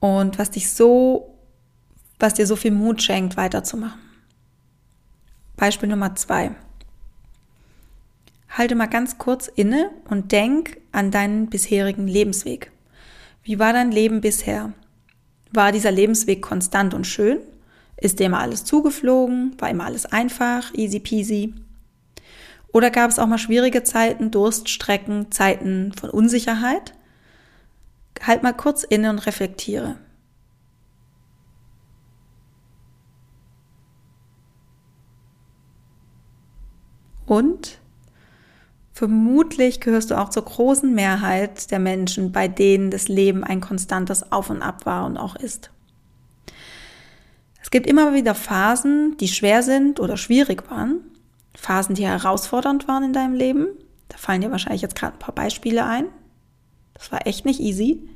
Und 0.00 0.36
was 0.40 0.50
dich 0.50 0.72
so, 0.72 1.38
was 2.18 2.34
dir 2.34 2.48
so 2.48 2.56
viel 2.56 2.72
Mut 2.72 3.00
schenkt, 3.04 3.36
weiterzumachen. 3.36 4.00
Beispiel 5.56 5.88
Nummer 5.88 6.16
zwei. 6.16 6.56
Halte 8.48 8.74
mal 8.74 8.86
ganz 8.86 9.16
kurz 9.16 9.46
inne 9.46 9.92
und 10.10 10.32
denk 10.32 10.76
an 10.90 11.12
deinen 11.12 11.50
bisherigen 11.50 12.08
Lebensweg. 12.08 12.72
Wie 13.46 13.60
war 13.60 13.72
dein 13.72 13.92
Leben 13.92 14.20
bisher? 14.20 14.72
War 15.52 15.70
dieser 15.70 15.92
Lebensweg 15.92 16.42
konstant 16.42 16.94
und 16.94 17.06
schön? 17.06 17.38
Ist 17.96 18.18
dir 18.18 18.26
immer 18.26 18.40
alles 18.40 18.64
zugeflogen? 18.64 19.54
War 19.60 19.70
immer 19.70 19.84
alles 19.84 20.04
einfach, 20.04 20.74
easy 20.74 20.98
peasy? 20.98 21.54
Oder 22.72 22.90
gab 22.90 23.08
es 23.08 23.20
auch 23.20 23.28
mal 23.28 23.38
schwierige 23.38 23.84
Zeiten, 23.84 24.32
Durststrecken, 24.32 25.30
Zeiten 25.30 25.92
von 25.92 26.10
Unsicherheit? 26.10 26.94
Halt 28.20 28.42
mal 28.42 28.52
kurz 28.52 28.82
inne 28.82 29.10
und 29.10 29.20
reflektiere. 29.20 29.94
Und 37.26 37.78
Vermutlich 38.96 39.80
gehörst 39.80 40.10
du 40.10 40.18
auch 40.18 40.30
zur 40.30 40.46
großen 40.46 40.94
Mehrheit 40.94 41.70
der 41.70 41.78
Menschen, 41.78 42.32
bei 42.32 42.48
denen 42.48 42.90
das 42.90 43.08
Leben 43.08 43.44
ein 43.44 43.60
konstantes 43.60 44.32
Auf 44.32 44.48
und 44.48 44.62
Ab 44.62 44.86
war 44.86 45.04
und 45.04 45.18
auch 45.18 45.36
ist. 45.36 45.70
Es 47.60 47.70
gibt 47.70 47.86
immer 47.86 48.14
wieder 48.14 48.34
Phasen, 48.34 49.18
die 49.18 49.28
schwer 49.28 49.62
sind 49.62 50.00
oder 50.00 50.16
schwierig 50.16 50.70
waren, 50.70 51.02
Phasen, 51.54 51.94
die 51.94 52.06
herausfordernd 52.06 52.88
waren 52.88 53.04
in 53.04 53.12
deinem 53.12 53.34
Leben. 53.34 53.66
Da 54.08 54.16
fallen 54.16 54.40
dir 54.40 54.50
wahrscheinlich 54.50 54.80
jetzt 54.80 54.96
gerade 54.96 55.14
ein 55.14 55.18
paar 55.18 55.34
Beispiele 55.34 55.84
ein. 55.84 56.06
Das 56.94 57.12
war 57.12 57.26
echt 57.26 57.44
nicht 57.44 57.60
easy. 57.60 58.08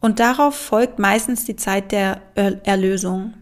Und 0.00 0.18
darauf 0.18 0.56
folgt 0.56 0.98
meistens 0.98 1.44
die 1.44 1.54
Zeit 1.54 1.92
der 1.92 2.20
Erlösung, 2.34 3.34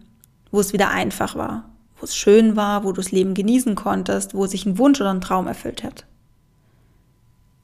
wo 0.51 0.59
es 0.59 0.71
wieder 0.71 0.91
einfach 0.91 1.35
war, 1.35 1.71
wo 1.99 2.03
es 2.03 2.15
schön 2.15 2.55
war, 2.55 2.83
wo 2.83 2.91
du 2.91 3.01
das 3.01 3.11
Leben 3.11 3.33
genießen 3.33 3.73
konntest, 3.73 4.35
wo 4.35 4.45
sich 4.45 4.67
ein 4.67 4.77
Wunsch 4.77 5.01
oder 5.01 5.09
ein 5.09 5.21
Traum 5.21 5.47
erfüllt 5.47 5.83
hat. 5.83 6.05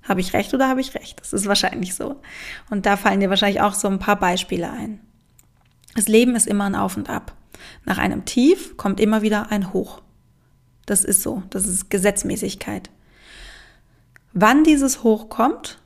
Habe 0.08 0.22
ich 0.22 0.34
recht 0.34 0.54
oder 0.54 0.70
habe 0.70 0.82
ich 0.82 0.96
recht? 0.96 1.20
Das 1.20 1.34
ist 1.34 1.48
wahrscheinlich 1.48 1.96
so. 1.96 2.22
Und 2.70 2.86
da 2.86 2.96
fallen 2.96 3.20
dir 3.20 3.30
wahrscheinlich 3.30 3.62
auch 3.62 3.74
so 3.74 3.88
ein 3.88 4.00
paar 4.00 4.18
Beispiele 4.18 4.72
ein. 4.72 5.02
Das 5.96 6.08
Leben 6.08 6.36
ist 6.36 6.48
immer 6.48 6.66
ein 6.66 6.76
Auf 6.76 6.96
und 6.96 7.10
Ab. 7.10 7.34
Nach 7.86 7.98
einem 7.98 8.26
Tief 8.26 8.78
kommt 8.78 9.00
immer 9.00 9.22
wieder 9.22 9.52
ein 9.52 9.74
Hoch. 9.74 10.02
Das 10.86 11.04
ist 11.04 11.24
so. 11.24 11.44
Das 11.50 11.66
ist 11.66 11.90
Gesetzmäßigkeit. 11.90 12.90
Wann 14.34 14.64
dieses 14.64 15.04
Hoch 15.04 15.30
kommt, 15.30 15.82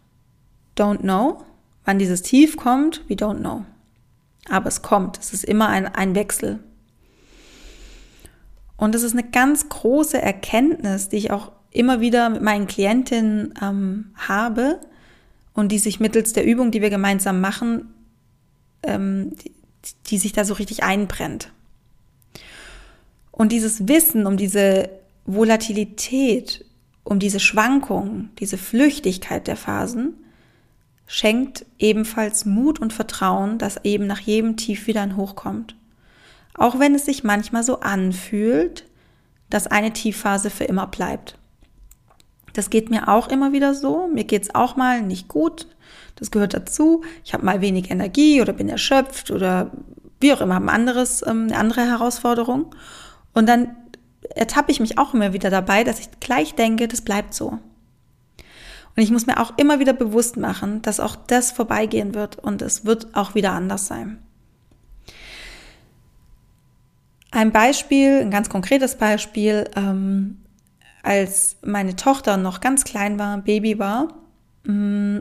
don't 0.77 0.99
know. 0.99 1.43
Wann 1.85 1.97
dieses 1.97 2.21
Tief 2.21 2.57
kommt, 2.57 3.03
we 3.09 3.15
don't 3.15 3.39
know. 3.39 3.65
Aber 4.49 4.67
es 4.67 4.81
kommt. 4.81 5.17
Es 5.17 5.33
ist 5.33 5.45
immer 5.45 5.69
ein, 5.69 5.87
ein 5.87 6.13
Wechsel. 6.13 6.59
Und 8.77 8.93
das 8.93 9.03
ist 9.03 9.13
eine 9.13 9.29
ganz 9.29 9.69
große 9.69 10.21
Erkenntnis, 10.21 11.09
die 11.09 11.17
ich 11.17 11.31
auch 11.31 11.51
immer 11.71 12.01
wieder 12.01 12.29
mit 12.29 12.41
meinen 12.41 12.67
Klientinnen 12.67 13.53
ähm, 13.61 14.11
habe 14.15 14.79
und 15.53 15.71
die 15.71 15.79
sich 15.79 15.99
mittels 15.99 16.33
der 16.33 16.45
Übung, 16.45 16.71
die 16.71 16.81
wir 16.81 16.89
gemeinsam 16.89 17.41
machen, 17.41 17.93
ähm, 18.83 19.31
die, 19.37 19.51
die 20.07 20.17
sich 20.17 20.33
da 20.33 20.45
so 20.45 20.53
richtig 20.53 20.83
einbrennt. 20.83 21.51
Und 23.31 23.51
dieses 23.51 23.87
Wissen 23.87 24.27
um 24.27 24.37
diese 24.37 24.89
Volatilität, 25.25 26.65
um 27.03 27.19
diese 27.19 27.39
Schwankungen, 27.39 28.29
diese 28.39 28.57
Flüchtigkeit 28.57 29.47
der 29.47 29.55
Phasen, 29.55 30.13
schenkt 31.07 31.65
ebenfalls 31.79 32.45
Mut 32.45 32.79
und 32.79 32.93
Vertrauen, 32.93 33.57
dass 33.57 33.83
eben 33.83 34.07
nach 34.07 34.19
jedem 34.19 34.57
Tief 34.57 34.87
wieder 34.87 35.01
ein 35.01 35.17
Hoch 35.17 35.35
kommt. 35.35 35.75
Auch 36.53 36.79
wenn 36.79 36.95
es 36.95 37.05
sich 37.05 37.23
manchmal 37.23 37.63
so 37.63 37.79
anfühlt, 37.79 38.85
dass 39.49 39.67
eine 39.67 39.91
Tiefphase 39.91 40.49
für 40.49 40.65
immer 40.65 40.87
bleibt. 40.87 41.37
Das 42.53 42.69
geht 42.69 42.89
mir 42.89 43.07
auch 43.07 43.27
immer 43.27 43.51
wieder 43.53 43.73
so. 43.73 44.07
Mir 44.07 44.23
geht 44.23 44.43
es 44.43 44.55
auch 44.55 44.75
mal 44.75 45.01
nicht 45.01 45.27
gut. 45.27 45.67
Das 46.15 46.31
gehört 46.31 46.53
dazu. 46.53 47.03
Ich 47.23 47.33
habe 47.33 47.45
mal 47.45 47.61
wenig 47.61 47.89
Energie 47.89 48.41
oder 48.41 48.53
bin 48.53 48.69
erschöpft 48.69 49.31
oder 49.31 49.71
wie 50.19 50.33
auch 50.33 50.41
immer, 50.41 50.55
ein 50.55 50.69
anderes, 50.69 51.25
ähm, 51.25 51.47
eine 51.47 51.57
andere 51.57 51.85
Herausforderung. 51.85 52.75
Und 53.33 53.47
dann 53.47 53.75
ertappe 54.35 54.71
ich 54.71 54.79
mich 54.79 54.97
auch 54.97 55.13
immer 55.13 55.33
wieder 55.33 55.49
dabei, 55.49 55.83
dass 55.83 55.99
ich 55.99 56.09
gleich 56.19 56.55
denke, 56.55 56.87
das 56.87 57.01
bleibt 57.01 57.33
so. 57.33 57.59
Und 58.95 59.03
ich 59.03 59.11
muss 59.11 59.25
mir 59.25 59.39
auch 59.39 59.57
immer 59.57 59.79
wieder 59.79 59.93
bewusst 59.93 60.37
machen, 60.37 60.81
dass 60.81 60.99
auch 60.99 61.15
das 61.15 61.51
vorbeigehen 61.51 62.13
wird 62.13 62.37
und 62.37 62.61
es 62.61 62.85
wird 62.85 63.15
auch 63.15 63.35
wieder 63.35 63.53
anders 63.53 63.87
sein. 63.87 64.19
Ein 67.31 67.53
Beispiel, 67.53 68.19
ein 68.19 68.31
ganz 68.31 68.49
konkretes 68.49 68.97
Beispiel, 68.97 69.69
ähm, 69.77 70.40
als 71.03 71.57
meine 71.63 71.95
Tochter 71.95 72.37
noch 72.37 72.61
ganz 72.61 72.83
klein 72.83 73.17
war, 73.19 73.37
Baby 73.39 73.79
war 73.79 74.07
mm, 74.65 75.19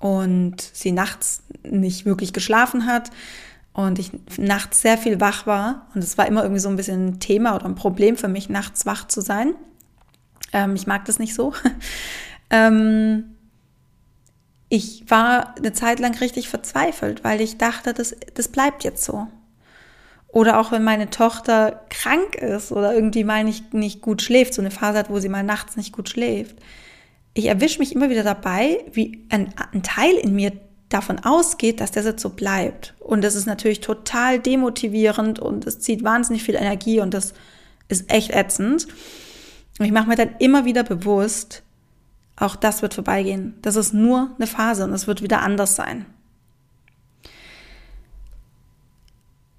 und 0.00 0.60
sie 0.60 0.92
nachts 0.92 1.42
nicht 1.62 2.06
wirklich 2.06 2.32
geschlafen 2.32 2.86
hat 2.86 3.10
und 3.72 3.98
ich 3.98 4.10
nachts 4.38 4.80
sehr 4.80 4.98
viel 4.98 5.20
wach 5.20 5.46
war 5.46 5.86
und 5.94 6.02
es 6.02 6.16
war 6.16 6.26
immer 6.26 6.42
irgendwie 6.42 6.60
so 6.60 6.68
ein 6.68 6.76
bisschen 6.76 7.06
ein 7.06 7.20
Thema 7.20 7.54
oder 7.54 7.66
ein 7.66 7.74
Problem 7.74 8.16
für 8.16 8.28
mich, 8.28 8.48
nachts 8.48 8.86
wach 8.86 9.06
zu 9.06 9.20
sein. 9.20 9.54
Ähm, 10.52 10.74
ich 10.74 10.86
mag 10.86 11.04
das 11.04 11.18
nicht 11.18 11.34
so. 11.34 11.52
ähm, 12.50 13.36
ich 14.68 15.04
war 15.08 15.56
eine 15.56 15.72
Zeit 15.72 16.00
lang 16.00 16.16
richtig 16.18 16.48
verzweifelt, 16.48 17.22
weil 17.22 17.40
ich 17.40 17.58
dachte, 17.58 17.94
das, 17.94 18.16
das 18.34 18.48
bleibt 18.48 18.82
jetzt 18.82 19.04
so. 19.04 19.28
Oder 20.28 20.60
auch 20.60 20.72
wenn 20.72 20.84
meine 20.84 21.10
Tochter 21.10 21.84
krank 21.88 22.34
ist 22.36 22.72
oder 22.72 22.94
irgendwie 22.94 23.24
mal 23.24 23.44
nicht, 23.44 23.72
nicht 23.72 24.02
gut 24.02 24.22
schläft, 24.22 24.54
so 24.54 24.60
eine 24.60 24.70
Phase 24.70 24.98
hat, 24.98 25.10
wo 25.10 25.18
sie 25.18 25.28
mal 25.28 25.42
nachts 25.42 25.76
nicht 25.76 25.92
gut 25.92 26.08
schläft. 26.08 26.56
Ich 27.32 27.46
erwische 27.46 27.78
mich 27.78 27.94
immer 27.94 28.10
wieder 28.10 28.24
dabei, 28.24 28.84
wie 28.92 29.24
ein, 29.30 29.54
ein 29.72 29.82
Teil 29.82 30.14
in 30.14 30.34
mir 30.34 30.52
davon 30.88 31.18
ausgeht, 31.20 31.80
dass 31.80 31.90
der 31.90 32.02
Sitz 32.02 32.22
so 32.22 32.30
bleibt. 32.30 32.94
Und 32.98 33.22
das 33.22 33.34
ist 33.34 33.46
natürlich 33.46 33.80
total 33.80 34.38
demotivierend 34.38 35.38
und 35.38 35.66
es 35.66 35.80
zieht 35.80 36.04
wahnsinnig 36.04 36.42
viel 36.42 36.54
Energie 36.54 37.00
und 37.00 37.12
das 37.12 37.34
ist 37.88 38.10
echt 38.12 38.30
ätzend. 38.30 38.86
Und 39.78 39.84
ich 39.84 39.92
mache 39.92 40.08
mir 40.08 40.16
dann 40.16 40.36
immer 40.38 40.64
wieder 40.64 40.82
bewusst, 40.82 41.62
auch 42.36 42.56
das 42.56 42.82
wird 42.82 42.94
vorbeigehen. 42.94 43.54
Das 43.62 43.76
ist 43.76 43.94
nur 43.94 44.30
eine 44.36 44.46
Phase 44.46 44.84
und 44.84 44.92
es 44.92 45.06
wird 45.06 45.22
wieder 45.22 45.42
anders 45.42 45.76
sein. 45.76 46.06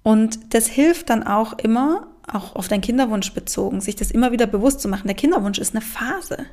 Und 0.08 0.54
das 0.54 0.66
hilft 0.68 1.10
dann 1.10 1.22
auch 1.22 1.52
immer, 1.58 2.06
auch 2.26 2.56
auf 2.56 2.66
deinen 2.66 2.80
Kinderwunsch 2.80 3.34
bezogen, 3.34 3.82
sich 3.82 3.94
das 3.94 4.10
immer 4.10 4.32
wieder 4.32 4.46
bewusst 4.46 4.80
zu 4.80 4.88
machen. 4.88 5.06
Der 5.06 5.14
Kinderwunsch 5.14 5.58
ist 5.58 5.74
eine 5.74 5.82
Phase. 5.82 6.46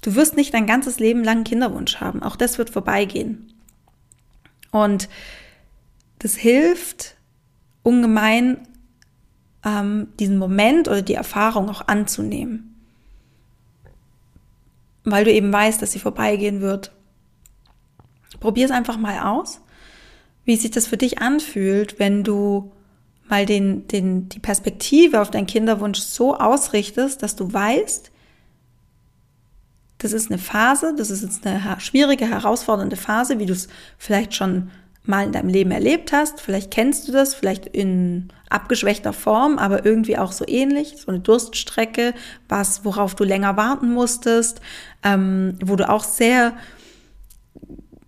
Du 0.00 0.14
wirst 0.14 0.36
nicht 0.36 0.54
dein 0.54 0.68
ganzes 0.68 1.00
Leben 1.00 1.24
lang 1.24 1.38
einen 1.38 1.44
Kinderwunsch 1.44 1.96
haben. 1.96 2.22
Auch 2.22 2.36
das 2.36 2.56
wird 2.56 2.70
vorbeigehen. 2.70 3.52
Und 4.70 5.08
das 6.20 6.36
hilft 6.36 7.16
ungemein, 7.82 8.58
ähm, 9.64 10.06
diesen 10.20 10.38
Moment 10.38 10.86
oder 10.86 11.02
die 11.02 11.14
Erfahrung 11.14 11.68
auch 11.70 11.88
anzunehmen. 11.88 12.76
Weil 15.02 15.24
du 15.24 15.32
eben 15.32 15.52
weißt, 15.52 15.82
dass 15.82 15.90
sie 15.90 15.98
vorbeigehen 15.98 16.60
wird. 16.60 16.92
Probier 18.38 18.66
es 18.66 18.70
einfach 18.70 18.98
mal 18.98 19.18
aus, 19.18 19.62
wie 20.44 20.54
sich 20.54 20.70
das 20.70 20.86
für 20.86 20.96
dich 20.96 21.18
anfühlt, 21.18 21.98
wenn 21.98 22.22
du 22.22 22.70
mal 23.28 23.46
den, 23.46 23.86
den, 23.88 24.28
die 24.28 24.38
Perspektive 24.38 25.20
auf 25.20 25.30
deinen 25.30 25.46
Kinderwunsch 25.46 26.00
so 26.00 26.36
ausrichtest, 26.36 27.22
dass 27.22 27.36
du 27.36 27.52
weißt, 27.52 28.10
das 29.98 30.12
ist 30.12 30.30
eine 30.30 30.38
Phase, 30.38 30.94
das 30.96 31.10
ist 31.10 31.22
jetzt 31.22 31.46
eine 31.46 31.80
schwierige, 31.80 32.28
herausfordernde 32.28 32.96
Phase, 32.96 33.38
wie 33.38 33.46
du 33.46 33.54
es 33.54 33.68
vielleicht 33.96 34.34
schon 34.34 34.70
mal 35.04 35.26
in 35.26 35.32
deinem 35.32 35.48
Leben 35.48 35.70
erlebt 35.70 36.12
hast. 36.12 36.40
Vielleicht 36.40 36.70
kennst 36.70 37.08
du 37.08 37.12
das, 37.12 37.34
vielleicht 37.34 37.66
in 37.66 38.28
abgeschwächter 38.48 39.12
Form, 39.12 39.58
aber 39.58 39.84
irgendwie 39.84 40.18
auch 40.18 40.32
so 40.32 40.44
ähnlich. 40.46 40.96
So 40.98 41.08
eine 41.08 41.20
Durststrecke, 41.20 42.14
was, 42.48 42.84
worauf 42.84 43.14
du 43.14 43.24
länger 43.24 43.56
warten 43.56 43.92
musstest, 43.92 44.60
ähm, 45.02 45.58
wo 45.62 45.76
du 45.76 45.88
auch 45.88 46.04
sehr, 46.04 46.54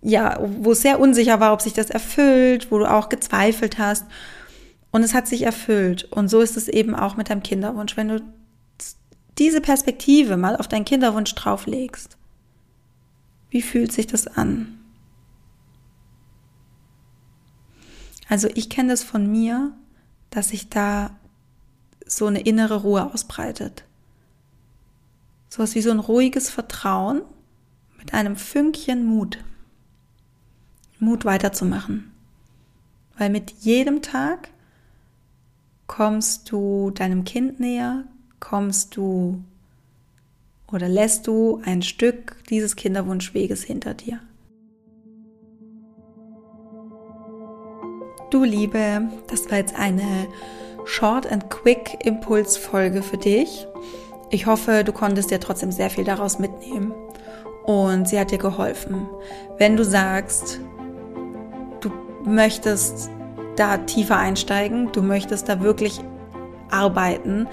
ja, 0.01 0.37
wo 0.39 0.71
es 0.71 0.81
sehr 0.81 0.99
unsicher 0.99 1.39
war, 1.39 1.53
ob 1.53 1.61
sich 1.61 1.73
das 1.73 1.89
erfüllt, 1.89 2.71
wo 2.71 2.79
du 2.79 2.91
auch 2.91 3.09
gezweifelt 3.09 3.77
hast. 3.77 4.05
Und 4.97 5.03
es 5.03 5.13
hat 5.13 5.27
sich 5.27 5.43
erfüllt. 5.43 6.05
Und 6.05 6.27
so 6.27 6.41
ist 6.41 6.57
es 6.57 6.67
eben 6.67 6.95
auch 6.95 7.17
mit 7.17 7.29
deinem 7.29 7.43
Kinderwunsch. 7.43 7.95
Wenn 7.95 8.07
du 8.07 8.19
diese 9.37 9.61
Perspektive 9.61 10.37
mal 10.37 10.55
auf 10.55 10.67
deinen 10.67 10.85
Kinderwunsch 10.85 11.35
drauflegst, 11.35 12.17
wie 13.51 13.61
fühlt 13.61 13.91
sich 13.91 14.07
das 14.07 14.25
an? 14.25 14.79
Also 18.27 18.49
ich 18.55 18.71
kenne 18.71 18.89
das 18.89 19.03
von 19.03 19.31
mir, 19.31 19.71
dass 20.31 20.49
sich 20.49 20.67
da 20.67 21.15
so 22.07 22.25
eine 22.25 22.41
innere 22.41 22.81
Ruhe 22.81 23.13
ausbreitet. 23.13 23.83
So 25.49 25.61
was 25.61 25.75
wie 25.75 25.81
so 25.83 25.91
ein 25.91 25.99
ruhiges 25.99 26.49
Vertrauen 26.49 27.21
mit 27.99 28.15
einem 28.15 28.35
Fünkchen 28.35 29.05
Mut. 29.05 29.37
Mut 30.97 31.23
weiterzumachen. 31.23 32.11
Weil 33.15 33.29
mit 33.29 33.51
jedem 33.59 34.01
Tag 34.01 34.49
kommst 35.87 36.51
du 36.51 36.91
deinem 36.91 37.23
Kind 37.23 37.59
näher, 37.59 38.03
kommst 38.39 38.95
du 38.95 39.41
oder 40.71 40.89
lässt 40.89 41.27
du 41.27 41.61
ein 41.63 41.81
Stück 41.81 42.35
dieses 42.49 42.75
Kinderwunschweges 42.75 43.63
hinter 43.63 43.93
dir. 43.93 44.19
Du 48.29 48.43
Liebe, 48.43 49.09
das 49.27 49.49
war 49.49 49.57
jetzt 49.57 49.75
eine 49.75 50.27
Short 50.83 51.31
and 51.31 51.49
Quick 51.49 52.05
Impulsfolge 52.05 53.01
für 53.01 53.17
dich. 53.17 53.65
Ich 54.29 54.45
hoffe, 54.45 54.83
du 54.83 54.91
konntest 54.91 55.31
dir 55.31 55.39
trotzdem 55.39 55.71
sehr 55.71 55.89
viel 55.89 56.03
daraus 56.03 56.37
mitnehmen 56.37 56.93
und 57.65 58.09
sie 58.09 58.19
hat 58.19 58.31
dir 58.31 58.37
geholfen. 58.37 59.07
Wenn 59.57 59.77
du 59.77 59.85
sagst, 59.85 60.59
du 61.79 61.89
möchtest 62.25 63.09
da 63.57 63.77
tiefer 63.77 64.17
einsteigen, 64.17 64.91
du 64.91 65.01
möchtest 65.01 65.49
da 65.49 65.61
wirklich 65.61 65.99
arbeiten, 66.69 67.47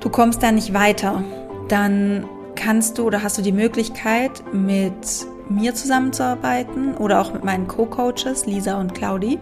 du 0.00 0.08
kommst 0.08 0.42
da 0.42 0.52
nicht 0.52 0.72
weiter, 0.72 1.22
dann 1.68 2.24
kannst 2.54 2.98
du 2.98 3.04
oder 3.04 3.22
hast 3.22 3.38
du 3.38 3.42
die 3.42 3.52
Möglichkeit, 3.52 4.42
mit 4.52 5.26
mir 5.48 5.74
zusammenzuarbeiten 5.74 6.94
oder 6.96 7.20
auch 7.20 7.32
mit 7.32 7.44
meinen 7.44 7.66
Co-Coaches 7.66 8.46
Lisa 8.46 8.80
und 8.80 8.94
Claudi. 8.94 9.38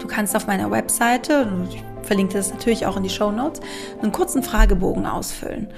Du 0.00 0.06
kannst 0.06 0.34
auf 0.36 0.46
meiner 0.46 0.70
Webseite, 0.70 1.48
ich 1.68 1.82
verlinke 2.02 2.34
das 2.34 2.52
natürlich 2.52 2.86
auch 2.86 2.96
in 2.96 3.02
die 3.02 3.10
Show 3.10 3.30
Notes, 3.30 3.60
einen 4.00 4.12
kurzen 4.12 4.42
Fragebogen 4.42 5.06
ausfüllen 5.06 5.68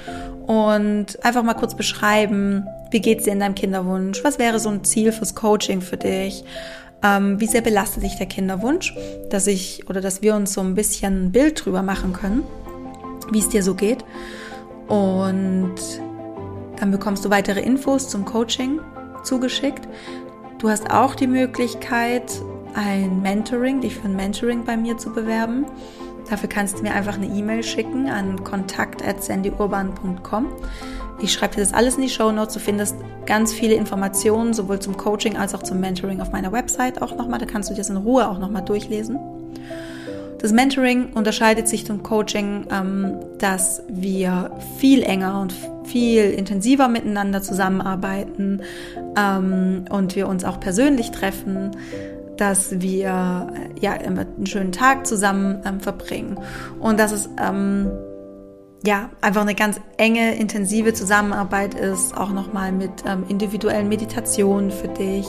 und 0.46 1.24
einfach 1.24 1.42
mal 1.42 1.54
kurz 1.54 1.74
beschreiben, 1.74 2.66
wie 2.90 3.00
geht 3.00 3.18
es 3.18 3.24
dir 3.24 3.32
in 3.32 3.40
deinem 3.40 3.54
Kinderwunsch, 3.54 4.22
was 4.24 4.38
wäre 4.38 4.58
so 4.58 4.68
ein 4.68 4.84
Ziel 4.84 5.12
fürs 5.12 5.34
Coaching 5.34 5.80
für 5.80 5.96
dich, 5.96 6.44
ähm, 7.02 7.40
wie 7.40 7.46
sehr 7.46 7.60
belastet 7.60 8.02
dich 8.02 8.16
der 8.16 8.26
Kinderwunsch, 8.26 8.94
dass 9.30 9.46
ich 9.46 9.88
oder 9.88 10.00
dass 10.00 10.22
wir 10.22 10.34
uns 10.34 10.52
so 10.52 10.60
ein 10.60 10.74
bisschen 10.74 11.26
ein 11.26 11.32
Bild 11.32 11.64
drüber 11.64 11.82
machen 11.82 12.12
können, 12.12 12.42
wie 13.30 13.38
es 13.38 13.48
dir 13.48 13.62
so 13.62 13.74
geht. 13.74 14.04
Und 14.88 15.74
dann 16.78 16.90
bekommst 16.90 17.24
du 17.24 17.30
weitere 17.30 17.60
Infos 17.60 18.08
zum 18.08 18.24
Coaching 18.24 18.80
zugeschickt. 19.22 19.88
Du 20.58 20.68
hast 20.68 20.90
auch 20.90 21.14
die 21.14 21.26
Möglichkeit, 21.26 22.32
ein 22.74 23.22
Mentoring, 23.22 23.80
dich 23.80 23.96
für 23.96 24.08
ein 24.08 24.16
Mentoring 24.16 24.64
bei 24.64 24.76
mir 24.76 24.98
zu 24.98 25.12
bewerben. 25.12 25.66
Dafür 26.28 26.48
kannst 26.48 26.78
du 26.78 26.82
mir 26.82 26.94
einfach 26.94 27.14
eine 27.14 27.26
E-Mail 27.26 27.62
schicken 27.62 28.08
an 28.08 28.42
kontakt.sandyurban.com. 28.44 30.46
Ich 31.20 31.32
schreibe 31.32 31.56
dir 31.56 31.60
das 31.60 31.74
alles 31.74 31.96
in 31.96 32.02
die 32.02 32.08
Show 32.08 32.30
Notes. 32.30 32.54
Du 32.54 32.60
findest 32.60 32.96
ganz 33.26 33.52
viele 33.52 33.74
Informationen, 33.74 34.54
sowohl 34.54 34.78
zum 34.78 34.96
Coaching 34.96 35.36
als 35.36 35.54
auch 35.54 35.62
zum 35.62 35.80
Mentoring 35.80 36.20
auf 36.20 36.30
meiner 36.30 36.52
Website 36.52 37.02
auch 37.02 37.16
nochmal. 37.16 37.40
Da 37.40 37.46
kannst 37.46 37.70
du 37.70 37.74
dir 37.74 37.78
das 37.78 37.90
in 37.90 37.96
Ruhe 37.96 38.28
auch 38.28 38.38
nochmal 38.38 38.62
durchlesen. 38.62 39.18
Das 40.38 40.52
Mentoring 40.52 41.12
unterscheidet 41.14 41.66
sich 41.66 41.84
zum 41.84 42.04
Coaching, 42.04 42.66
ähm, 42.70 43.16
dass 43.38 43.82
wir 43.88 44.52
viel 44.78 45.02
enger 45.02 45.40
und 45.40 45.52
viel 45.84 46.30
intensiver 46.30 46.86
miteinander 46.86 47.42
zusammenarbeiten 47.42 48.62
ähm, 49.16 49.86
und 49.90 50.14
wir 50.14 50.28
uns 50.28 50.44
auch 50.44 50.60
persönlich 50.60 51.10
treffen, 51.10 51.72
dass 52.36 52.80
wir 52.80 53.52
äh, 53.52 53.80
ja 53.80 53.92
einen 53.92 54.46
schönen 54.46 54.70
Tag 54.70 55.08
zusammen 55.08 55.60
ähm, 55.64 55.80
verbringen 55.80 56.38
und 56.78 57.00
dass 57.00 57.10
es 57.10 57.28
ja 58.84 59.10
einfach 59.20 59.42
eine 59.42 59.54
ganz 59.54 59.80
enge, 59.96 60.36
intensive 60.36 60.92
Zusammenarbeit 60.92 61.74
ist, 61.74 62.16
auch 62.16 62.30
nochmal 62.30 62.72
mit 62.72 62.90
ähm, 63.06 63.24
individuellen 63.28 63.88
Meditationen 63.88 64.70
für 64.70 64.88
dich. 64.88 65.26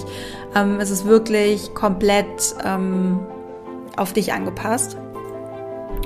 Ähm, 0.55 0.79
es 0.79 0.89
ist 0.89 1.05
wirklich 1.05 1.73
komplett 1.73 2.55
ähm, 2.63 3.19
auf 3.97 4.13
dich 4.13 4.33
angepasst. 4.33 4.97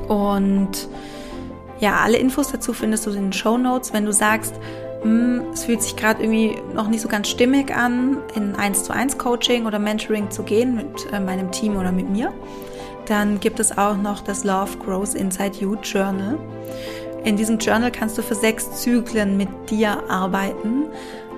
Und 0.08 0.88
ja, 1.80 1.98
alle 1.98 2.18
Infos 2.18 2.52
dazu 2.52 2.74
findest 2.74 3.06
du 3.06 3.12
in 3.12 3.24
den 3.24 3.34
Show 3.34 3.58
Notes. 3.58 3.94
Wenn 3.94 4.06
du 4.06 4.14
sagst, 4.14 4.56
hm, 5.02 5.44
es 5.54 5.66
fühlt 5.66 5.82
sich 5.82 5.96
gerade 5.98 6.24
irgendwie 6.24 6.56
noch 6.74 6.88
nicht 6.88 7.02
so 7.02 7.10
ganz 7.10 7.28
stimmig 7.30 7.76
an, 7.76 8.20
in 8.36 8.56
1 8.56 8.86
zu 8.86 8.94
1 8.94 9.18
Coaching 9.18 9.66
oder 9.66 9.80
Mentoring 9.80 10.32
zu 10.32 10.44
gehen 10.44 10.76
mit 10.76 11.12
äh, 11.12 11.20
meinem 11.20 11.52
Team 11.52 11.76
oder 11.76 11.92
mit 11.92 12.10
mir, 12.10 12.32
dann 13.06 13.42
gibt 13.42 13.60
es 13.60 13.78
auch 13.78 13.98
noch 13.98 14.22
das 14.22 14.46
Love 14.46 14.78
Grows 14.78 15.14
Inside 15.14 15.58
You 15.60 15.76
Journal. 15.84 16.38
In 17.24 17.38
diesem 17.38 17.58
Journal 17.58 17.92
kannst 17.92 18.18
du 18.18 18.22
für 18.22 18.36
sechs 18.36 18.82
Zyklen 18.82 19.38
mit 19.38 19.50
dir 19.70 20.10
arbeiten. 20.10 20.86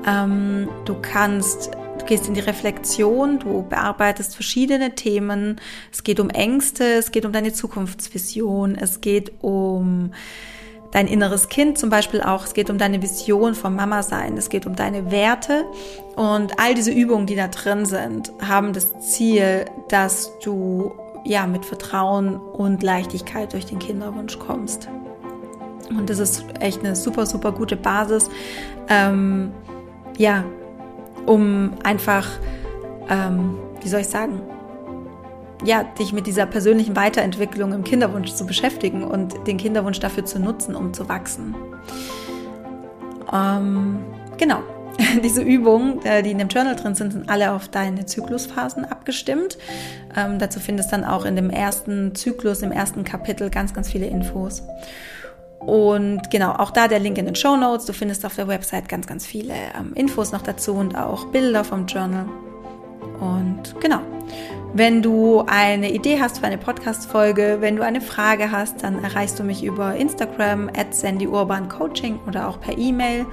Ähm, 0.05 0.69
du 0.85 0.95
kannst 1.01 1.71
Du 1.99 2.09
gehst 2.09 2.27
in 2.27 2.35
die 2.35 2.41
Reflexion, 2.41 3.39
du 3.39 3.63
bearbeitest 3.63 4.35
verschiedene 4.35 4.93
Themen. 4.93 5.59
Es 5.91 6.03
geht 6.03 6.19
um 6.19 6.29
Ängste, 6.29 6.83
es 6.83 7.11
geht 7.11 7.25
um 7.25 7.31
deine 7.31 7.51
Zukunftsvision, 7.51 8.75
es 8.75 9.01
geht 9.01 9.31
um 9.41 10.11
dein 10.91 11.07
inneres 11.07 11.49
Kind 11.49 11.79
zum 11.79 11.89
Beispiel 11.89 12.21
auch. 12.21 12.45
Es 12.45 12.53
geht 12.53 12.69
um 12.69 12.77
deine 12.77 13.01
Vision 13.01 13.55
vom 13.55 13.75
Mama 13.75 14.03
sein. 14.03 14.37
Es 14.37 14.49
geht 14.49 14.67
um 14.67 14.75
deine 14.75 15.09
Werte. 15.09 15.65
Und 16.15 16.59
all 16.59 16.75
diese 16.75 16.91
Übungen, 16.91 17.25
die 17.25 17.35
da 17.35 17.47
drin 17.47 17.85
sind, 17.85 18.31
haben 18.39 18.71
das 18.73 18.93
Ziel, 18.99 19.65
dass 19.89 20.31
du 20.43 20.93
ja 21.25 21.47
mit 21.47 21.65
Vertrauen 21.65 22.35
und 22.35 22.83
Leichtigkeit 22.83 23.53
durch 23.53 23.65
den 23.65 23.79
Kinderwunsch 23.79 24.37
kommst. 24.37 24.89
Und 25.89 26.09
das 26.09 26.19
ist 26.19 26.45
echt 26.59 26.79
eine 26.79 26.95
super, 26.95 27.25
super 27.25 27.51
gute 27.51 27.75
Basis. 27.75 28.29
Ähm, 28.89 29.51
ja, 30.17 30.43
um 31.25 31.71
einfach, 31.83 32.27
ähm, 33.09 33.57
wie 33.81 33.89
soll 33.89 34.01
ich 34.01 34.07
sagen, 34.07 34.41
ja, 35.63 35.83
dich 35.83 36.13
mit 36.13 36.27
dieser 36.27 36.45
persönlichen 36.45 36.95
Weiterentwicklung 36.95 37.73
im 37.73 37.83
Kinderwunsch 37.83 38.33
zu 38.33 38.45
beschäftigen 38.45 39.03
und 39.03 39.47
den 39.47 39.57
Kinderwunsch 39.57 39.99
dafür 39.99 40.25
zu 40.25 40.39
nutzen, 40.39 40.75
um 40.75 40.93
zu 40.93 41.09
wachsen. 41.09 41.55
Ähm, 43.33 43.99
genau. 44.37 44.59
Diese 45.23 45.41
Übungen, 45.41 46.05
äh, 46.05 46.23
die 46.23 46.31
in 46.31 46.37
dem 46.37 46.47
Journal 46.47 46.75
drin 46.75 46.95
sind, 46.95 47.13
sind 47.13 47.29
alle 47.29 47.51
auf 47.51 47.67
deine 47.67 48.05
Zyklusphasen 48.05 48.85
abgestimmt. 48.85 49.57
Ähm, 50.15 50.39
dazu 50.39 50.59
findest 50.59 50.91
du 50.91 50.97
dann 50.97 51.05
auch 51.05 51.25
in 51.25 51.35
dem 51.35 51.49
ersten 51.49 52.15
Zyklus, 52.15 52.61
im 52.61 52.71
ersten 52.71 53.03
Kapitel 53.03 53.49
ganz, 53.49 53.73
ganz 53.73 53.89
viele 53.89 54.05
Infos. 54.05 54.63
Und 55.59 56.29
genau, 56.29 56.51
auch 56.51 56.71
da 56.71 56.87
der 56.87 56.99
Link 56.99 57.17
in 57.17 57.25
den 57.25 57.35
Show 57.35 57.55
Notes. 57.55 57.85
Du 57.85 57.93
findest 57.93 58.25
auf 58.25 58.35
der 58.35 58.47
Website 58.47 58.87
ganz, 58.87 59.07
ganz 59.07 59.25
viele 59.25 59.53
ähm, 59.77 59.93
Infos 59.95 60.31
noch 60.31 60.41
dazu 60.41 60.73
und 60.73 60.95
auch 60.95 61.25
Bilder 61.25 61.63
vom 61.63 61.87
Journal. 61.87 62.25
Und 63.19 63.79
genau, 63.79 63.99
wenn 64.73 65.01
du 65.01 65.43
eine 65.47 65.91
Idee 65.91 66.19
hast 66.19 66.39
für 66.39 66.45
eine 66.45 66.57
Podcast-Folge, 66.57 67.57
wenn 67.61 67.77
du 67.77 67.83
eine 67.83 68.01
Frage 68.01 68.51
hast, 68.51 68.83
dann 68.83 69.03
erreichst 69.03 69.39
du 69.39 69.43
mich 69.43 69.63
über 69.63 69.95
Instagram 69.95 70.69
at 70.75 70.93
sandyurbancoaching 70.93 72.19
oder 72.27 72.49
auch 72.49 72.59
per 72.59 72.77
E-Mail. 72.77 73.25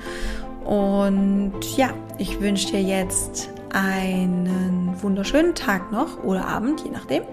Und 0.64 1.54
ja, 1.76 1.90
ich 2.18 2.40
wünsche 2.40 2.68
dir 2.68 2.82
jetzt 2.82 3.50
einen 3.72 4.94
wunderschönen 5.00 5.54
Tag 5.54 5.90
noch 5.90 6.22
oder 6.22 6.46
Abend, 6.46 6.82
je 6.84 6.90
nachdem 6.90 7.24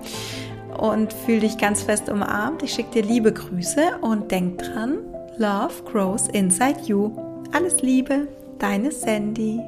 und 0.79 1.13
fühl 1.13 1.41
dich 1.41 1.57
ganz 1.57 1.83
fest 1.83 2.09
umarmt. 2.09 2.63
Ich 2.63 2.73
schicke 2.73 3.01
dir 3.01 3.03
liebe 3.03 3.33
Grüße 3.33 3.99
und 4.01 4.31
denk 4.31 4.59
dran, 4.59 4.99
Love 5.37 5.83
grows 5.85 6.27
inside 6.27 6.81
you. 6.85 7.11
Alles 7.51 7.81
Liebe, 7.81 8.27
deine 8.59 8.91
Sandy. 8.91 9.61